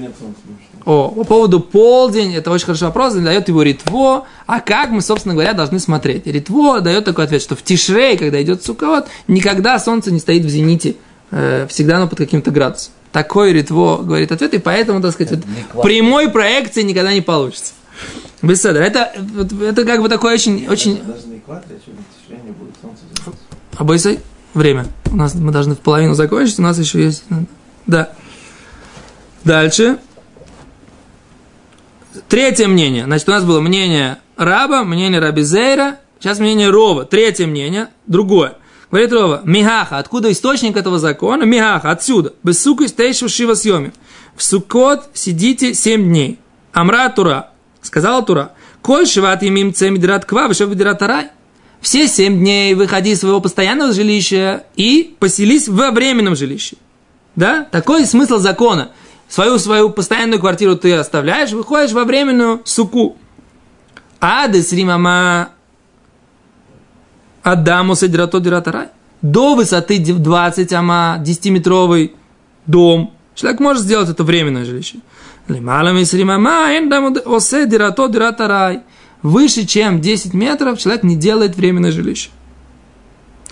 О, 0.86 1.08
по 1.08 1.24
поводу 1.24 1.58
полдень, 1.58 2.32
это 2.32 2.52
очень 2.52 2.66
хороший 2.66 2.84
вопрос, 2.84 3.14
дает 3.14 3.48
его 3.48 3.62
ритво. 3.62 4.24
А 4.46 4.60
как 4.60 4.90
мы, 4.90 5.02
собственно 5.02 5.34
говоря, 5.34 5.52
должны 5.52 5.80
смотреть? 5.80 6.28
Ритво 6.28 6.80
дает 6.80 7.04
такой 7.04 7.24
ответ, 7.24 7.42
что 7.42 7.56
в 7.56 7.62
Тишрей, 7.62 8.16
когда 8.16 8.40
идет 8.40 8.64
сукот, 8.64 9.08
никогда 9.26 9.80
солнце 9.80 10.12
не 10.12 10.20
стоит 10.20 10.44
в 10.44 10.48
зените, 10.48 10.94
э, 11.32 11.66
всегда 11.68 11.96
оно 11.96 12.06
под 12.06 12.18
каким-то 12.18 12.52
градусом. 12.52 12.92
Такой 13.10 13.52
ритво 13.52 13.96
говорит 14.04 14.30
ответ, 14.30 14.54
и 14.54 14.58
поэтому, 14.58 15.02
так 15.02 15.10
сказать, 15.10 15.42
вот 15.74 15.82
прямой 15.82 16.30
проекции 16.30 16.82
никогда 16.82 17.12
не 17.12 17.20
получится. 17.20 17.72
Беседа. 18.40 18.78
Это, 18.78 19.12
это 19.60 19.84
как 19.84 20.02
бы 20.02 20.08
такой 20.08 20.34
очень, 20.34 20.68
очень 20.68 21.02
Даже, 21.04 21.26
на 21.26 21.36
экваторе, 21.38 21.80
не 22.28 22.52
будет 22.52 22.74
взять. 22.80 23.34
Обойсай, 23.76 24.20
время. 24.54 24.86
У 25.10 25.16
нас 25.16 25.34
мы 25.34 25.50
должны 25.50 25.74
в 25.74 25.80
половину 25.80 26.14
закончить, 26.14 26.60
у 26.60 26.62
нас 26.62 26.78
еще 26.78 27.02
есть. 27.02 27.24
Да. 27.86 28.10
Дальше. 29.42 29.98
Третье 32.28 32.66
мнение. 32.66 33.04
Значит, 33.04 33.28
у 33.28 33.32
нас 33.32 33.44
было 33.44 33.60
мнение 33.60 34.18
раба, 34.36 34.84
мнение 34.84 35.20
Рабизейра, 35.20 35.98
сейчас 36.18 36.38
мнение 36.38 36.70
Рова. 36.70 37.04
Третье 37.04 37.46
мнение, 37.46 37.88
другое. 38.06 38.56
Говорит 38.90 39.12
Рова, 39.12 39.40
Михаха, 39.44 39.98
откуда 39.98 40.30
источник 40.30 40.76
этого 40.76 40.98
закона? 40.98 41.44
Михаха, 41.44 41.90
отсюда. 41.90 42.34
Без 42.42 42.62
сука 42.62 42.84
из 42.84 42.92
тейшу 42.92 43.28
шива 43.28 43.54
съеми. 43.54 43.92
В 44.36 44.42
Суккот 44.42 45.10
сидите 45.14 45.74
семь 45.74 46.04
дней. 46.04 46.38
Амра 46.72 47.08
Тура. 47.08 47.50
Сказала 47.82 48.22
Тура. 48.22 48.52
Коль 48.82 49.06
шиват 49.06 49.42
имим 49.42 49.74
цемидрат 49.74 50.24
ква, 50.24 50.46
вышел 50.46 50.68
видират 50.68 51.02
арай. 51.02 51.28
Все 51.80 52.06
семь 52.06 52.38
дней 52.38 52.74
выходи 52.74 53.10
из 53.10 53.20
своего 53.20 53.40
постоянного 53.40 53.92
жилища 53.92 54.64
и 54.76 55.16
поселись 55.18 55.68
во 55.68 55.90
временном 55.90 56.36
жилище. 56.36 56.76
Да? 57.34 57.66
Такой 57.70 58.06
смысл 58.06 58.38
закона. 58.38 58.92
Свою, 59.28 59.58
свою 59.58 59.90
постоянную 59.90 60.40
квартиру 60.40 60.76
ты 60.76 60.94
оставляешь, 60.94 61.52
выходишь 61.52 61.92
во 61.92 62.04
временную 62.04 62.62
суку. 62.64 63.16
Адес 64.20 64.72
римама 64.72 65.50
Адаму 67.42 67.94
садирато 67.94 68.40
диратарай. 68.40 68.88
До 69.22 69.54
высоты 69.54 69.98
20 69.98 70.72
ама, 70.72 71.22
10-метровый 71.24 72.12
дом. 72.66 73.14
Человек 73.34 73.60
может 73.60 73.82
сделать 73.82 74.08
это 74.08 74.24
временное 74.24 74.64
жилище. 74.64 74.98
Лималами 75.48 76.02
с 76.02 76.12
римама 76.12 76.76
эндаму 76.76 77.16
осе 77.24 77.66
дирато 77.66 78.08
диратарай. 78.08 78.80
Выше, 79.22 79.64
чем 79.66 80.00
10 80.00 80.34
метров, 80.34 80.78
человек 80.78 81.02
не 81.02 81.16
делает 81.16 81.56
временное 81.56 81.92
жилище. 81.92 82.30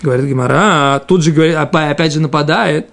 Говорит 0.01 0.25
Гимара, 0.25 0.99
тут 1.07 1.23
же 1.23 1.31
говорит, 1.31 1.55
опять 1.55 2.13
же 2.13 2.19
нападает. 2.19 2.89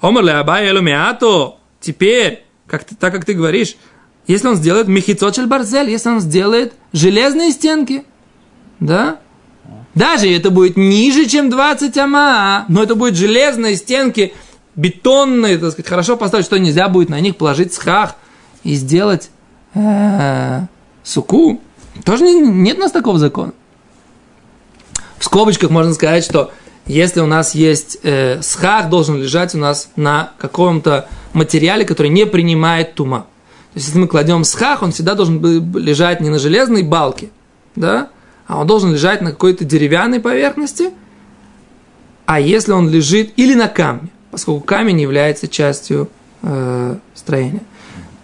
Омрле 0.00 0.34
абай 0.34 0.68
элумиато. 0.68 1.56
Теперь, 1.84 2.44
как 2.66 2.84
ты, 2.84 2.94
так 2.94 3.12
как 3.12 3.26
ты 3.26 3.34
говоришь, 3.34 3.76
если 4.26 4.48
он 4.48 4.56
сделает 4.56 4.88
мехицочель 4.88 5.46
барзель, 5.46 5.90
если 5.90 6.08
он 6.08 6.20
сделает 6.20 6.72
железные 6.94 7.50
стенки, 7.50 8.04
да? 8.80 9.18
Даже 9.94 10.28
это 10.34 10.50
будет 10.50 10.78
ниже, 10.78 11.26
чем 11.26 11.50
20 11.50 11.96
ама, 11.98 12.64
но 12.68 12.82
это 12.82 12.94
будет 12.94 13.16
железные 13.16 13.76
стенки, 13.76 14.32
бетонные, 14.74 15.58
так 15.58 15.72
сказать, 15.72 15.88
хорошо 15.88 16.16
поставить, 16.16 16.46
что 16.46 16.58
нельзя 16.58 16.88
будет 16.88 17.10
на 17.10 17.20
них 17.20 17.36
положить 17.36 17.74
схах 17.74 18.16
и 18.62 18.74
сделать 18.74 19.28
э, 19.74 20.60
суку. 21.02 21.60
Тоже 22.04 22.24
не- 22.24 22.40
нет 22.40 22.78
у 22.78 22.80
нас 22.80 22.92
такого 22.92 23.18
закона. 23.18 23.52
В 25.18 25.24
скобочках 25.24 25.70
можно 25.70 25.92
сказать, 25.92 26.24
что 26.24 26.50
если 26.86 27.20
у 27.20 27.26
нас 27.26 27.54
есть 27.54 27.98
э, 28.02 28.42
схах, 28.42 28.90
должен 28.90 29.20
лежать 29.20 29.54
у 29.54 29.58
нас 29.58 29.90
на 29.96 30.32
каком-то 30.38 31.08
материале, 31.32 31.84
который 31.84 32.08
не 32.08 32.26
принимает 32.26 32.94
тума. 32.94 33.26
есть, 33.74 33.88
если 33.88 33.98
мы 33.98 34.08
кладем 34.08 34.44
схах, 34.44 34.82
он 34.82 34.92
всегда 34.92 35.14
должен 35.14 35.42
лежать 35.76 36.20
не 36.20 36.28
на 36.28 36.38
железной 36.38 36.82
балке, 36.82 37.30
да, 37.74 38.10
а 38.46 38.60
он 38.60 38.66
должен 38.66 38.92
лежать 38.92 39.22
на 39.22 39.30
какой-то 39.30 39.64
деревянной 39.64 40.20
поверхности, 40.20 40.90
а 42.26 42.38
если 42.38 42.72
он 42.72 42.90
лежит 42.90 43.32
или 43.36 43.54
на 43.54 43.68
камне, 43.68 44.10
поскольку 44.30 44.60
камень 44.60 45.00
является 45.00 45.48
частью 45.48 46.10
э, 46.42 46.96
строения. 47.14 47.62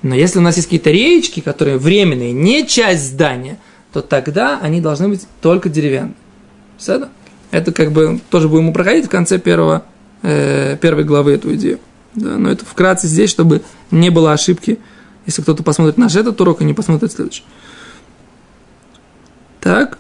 Но 0.03 0.15
если 0.15 0.39
у 0.39 0.43
нас 0.43 0.57
есть 0.57 0.69
какие-то 0.69 0.91
реечки, 0.91 1.41
которые 1.41 1.79
временные, 1.79 2.33
не 2.33 2.67
часть 2.67 3.05
здания, 3.05 3.59
то 3.93 4.01
тогда 4.03 4.59
они 4.61 4.81
должны 4.81 5.09
быть 5.09 5.27
только 5.43 5.69
деревянные. 5.69 6.15
Все 6.79 6.95
Это 6.95 7.11
как 7.73 7.93
бы 7.93 8.21
тоже 8.31 8.49
будем 8.49 8.73
проходить 8.73 9.07
в 9.07 9.11
конце 9.11 9.39
первого, 9.39 9.85
э, 10.23 10.77
первой 10.81 11.05
главы 11.05 11.33
эту 11.33 11.55
идею. 11.55 11.81
Да, 12.15 12.37
но 12.39 12.51
это 12.51 12.65
вкратце 12.65 13.07
здесь, 13.07 13.31
чтобы 13.31 13.63
не 13.91 14.11
было 14.11 14.33
ошибки, 14.33 14.79
если 15.27 15.43
кто-то 15.43 15.63
посмотрит 15.63 15.97
наш 15.97 16.17
этот 16.17 16.41
урок 16.41 16.61
и 16.61 16.65
не 16.65 16.75
посмотрит 16.75 17.13
следующий. 17.13 17.45
Так. 19.61 19.99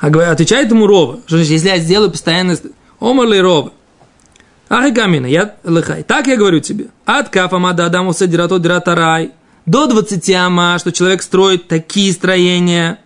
А 0.00 0.06
отвечает 0.06 0.70
ему 0.70 0.86
Рова, 0.86 1.20
что 1.26 1.36
если 1.36 1.68
я 1.68 1.78
сделаю 1.78 2.10
постоянно... 2.10 2.56
Омар 2.98 3.28
ли 3.28 3.40
Рова? 3.40 3.72
Ах, 4.68 4.94
я 4.94 5.54
лыхай. 5.64 6.02
Так 6.04 6.26
я 6.26 6.36
говорю 6.36 6.60
тебе. 6.60 6.86
От 7.04 7.28
кафа 7.28 7.58
мада 7.58 7.86
адаму 7.86 8.12
садирато 8.12 8.58
диратарай. 8.58 9.32
До 9.66 9.86
20 9.86 10.30
ама, 10.34 10.78
что 10.78 10.92
человек 10.92 11.22
строит 11.22 11.68
такие 11.68 12.12
строения 12.12 12.98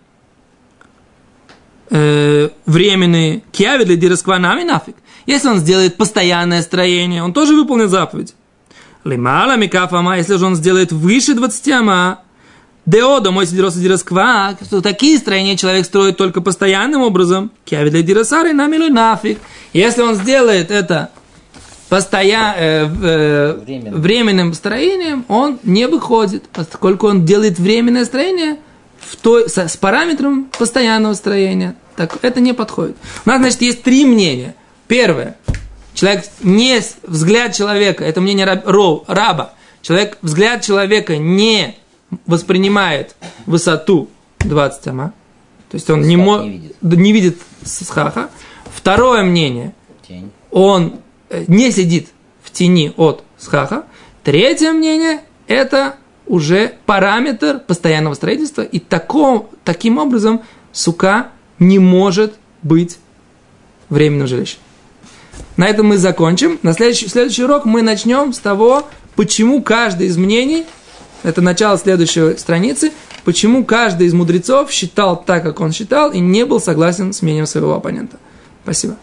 э, 1.89 2.49
временные. 2.65 3.41
Киави 3.51 3.83
для 3.85 3.95
дираскванами 3.95 4.63
нафиг. 4.63 4.95
Если 5.25 5.47
он 5.47 5.57
сделает 5.57 5.97
постоянное 5.97 6.61
строение, 6.61 7.23
он 7.23 7.33
тоже 7.33 7.53
выполнит 7.55 7.89
заповедь. 7.89 8.33
Лимала 9.03 9.55
микафама, 9.55 10.17
если 10.17 10.37
же 10.37 10.45
он 10.45 10.55
сделает 10.55 10.91
выше 10.91 11.33
20 11.33 11.67
ама, 11.69 12.19
Деода, 12.85 13.31
мой 13.31 13.47
сидирос 13.47 13.73
сидиросква, 13.73 14.55
что 14.63 14.79
такие 14.79 15.17
строения 15.17 15.57
человек 15.57 15.85
строит 15.85 16.17
только 16.17 16.41
постоянным 16.41 17.01
образом. 17.01 17.51
Киави 17.65 17.89
для 17.89 18.03
дирасары 18.03 18.53
намилуй 18.53 18.89
нафиг. 18.91 19.39
Если 19.73 20.03
он 20.03 20.13
сделает 20.13 20.69
это 20.69 21.09
постоя... 21.89 22.53
э, 22.55 22.87
э, 23.01 23.59
Временным. 23.65 24.01
временным 24.01 24.53
строением, 24.53 25.25
он 25.29 25.57
не 25.63 25.87
выходит, 25.87 26.43
поскольку 26.53 27.07
он 27.07 27.25
делает 27.25 27.57
временное 27.57 28.05
строение 28.05 28.57
в 29.09 29.15
той, 29.15 29.49
с, 29.49 29.57
с 29.57 29.77
параметром 29.77 30.49
постоянного 30.57 31.13
строения. 31.13 31.75
Так 31.95 32.17
это 32.21 32.39
не 32.39 32.53
подходит. 32.53 32.97
У 33.25 33.29
нас, 33.29 33.39
значит, 33.39 33.61
есть 33.61 33.83
три 33.83 34.05
мнения. 34.05 34.55
Первое. 34.87 35.37
Человек 35.93 36.25
не 36.41 36.81
взгляд 37.03 37.55
человека, 37.55 38.03
это 38.03 38.19
мнение 38.21 38.45
раб, 38.45 38.67
ро, 38.67 39.03
раба. 39.07 39.53
Человек, 39.81 40.17
взгляд 40.21 40.61
человека 40.61 41.17
не 41.17 41.77
воспринимает 42.25 43.15
высоту 43.45 44.09
20 44.39 44.87
ама. 44.87 45.13
То 45.69 45.75
есть 45.75 45.89
он 45.89 46.01
не, 46.01 46.17
мо- 46.17 46.43
не 46.43 46.49
видит. 46.49 46.77
не 46.81 47.11
видит 47.11 47.37
схаха. 47.63 48.29
Второе 48.65 49.23
мнение. 49.23 49.73
Тень. 50.07 50.31
Он 50.51 50.99
э, 51.29 51.45
не 51.47 51.71
сидит 51.71 52.09
в 52.43 52.51
тени 52.51 52.93
от 52.97 53.23
схаха. 53.37 53.85
Третье 54.23 54.71
мнение– 54.71 55.21
это 55.47 55.95
уже 56.27 56.73
параметр 56.85 57.59
постоянного 57.59 58.13
строительства. 58.13 58.61
И 58.61 58.79
таком, 58.79 59.49
таким 59.63 59.97
образом 59.97 60.41
сука 60.71 61.27
не 61.59 61.79
может 61.79 62.35
быть 62.63 62.97
временным 63.89 64.27
жилищем. 64.27 64.59
На 65.57 65.67
этом 65.67 65.87
мы 65.87 65.97
закончим. 65.97 66.59
На 66.63 66.73
следующий, 66.73 67.07
следующий 67.07 67.43
урок 67.43 67.65
мы 67.65 67.81
начнем 67.81 68.33
с 68.33 68.39
того, 68.39 68.87
почему 69.15 69.61
каждый 69.61 70.07
из 70.07 70.17
мнений, 70.17 70.65
это 71.23 71.41
начало 71.41 71.77
следующей 71.77 72.37
страницы, 72.37 72.91
почему 73.23 73.63
каждый 73.63 74.07
из 74.07 74.13
мудрецов 74.13 74.71
считал 74.71 75.21
так, 75.21 75.43
как 75.43 75.59
он 75.59 75.71
считал, 75.71 76.11
и 76.11 76.19
не 76.19 76.45
был 76.45 76.59
согласен 76.59 77.13
с 77.13 77.21
мнением 77.21 77.45
своего 77.47 77.73
оппонента. 77.73 78.17
Спасибо. 78.63 78.97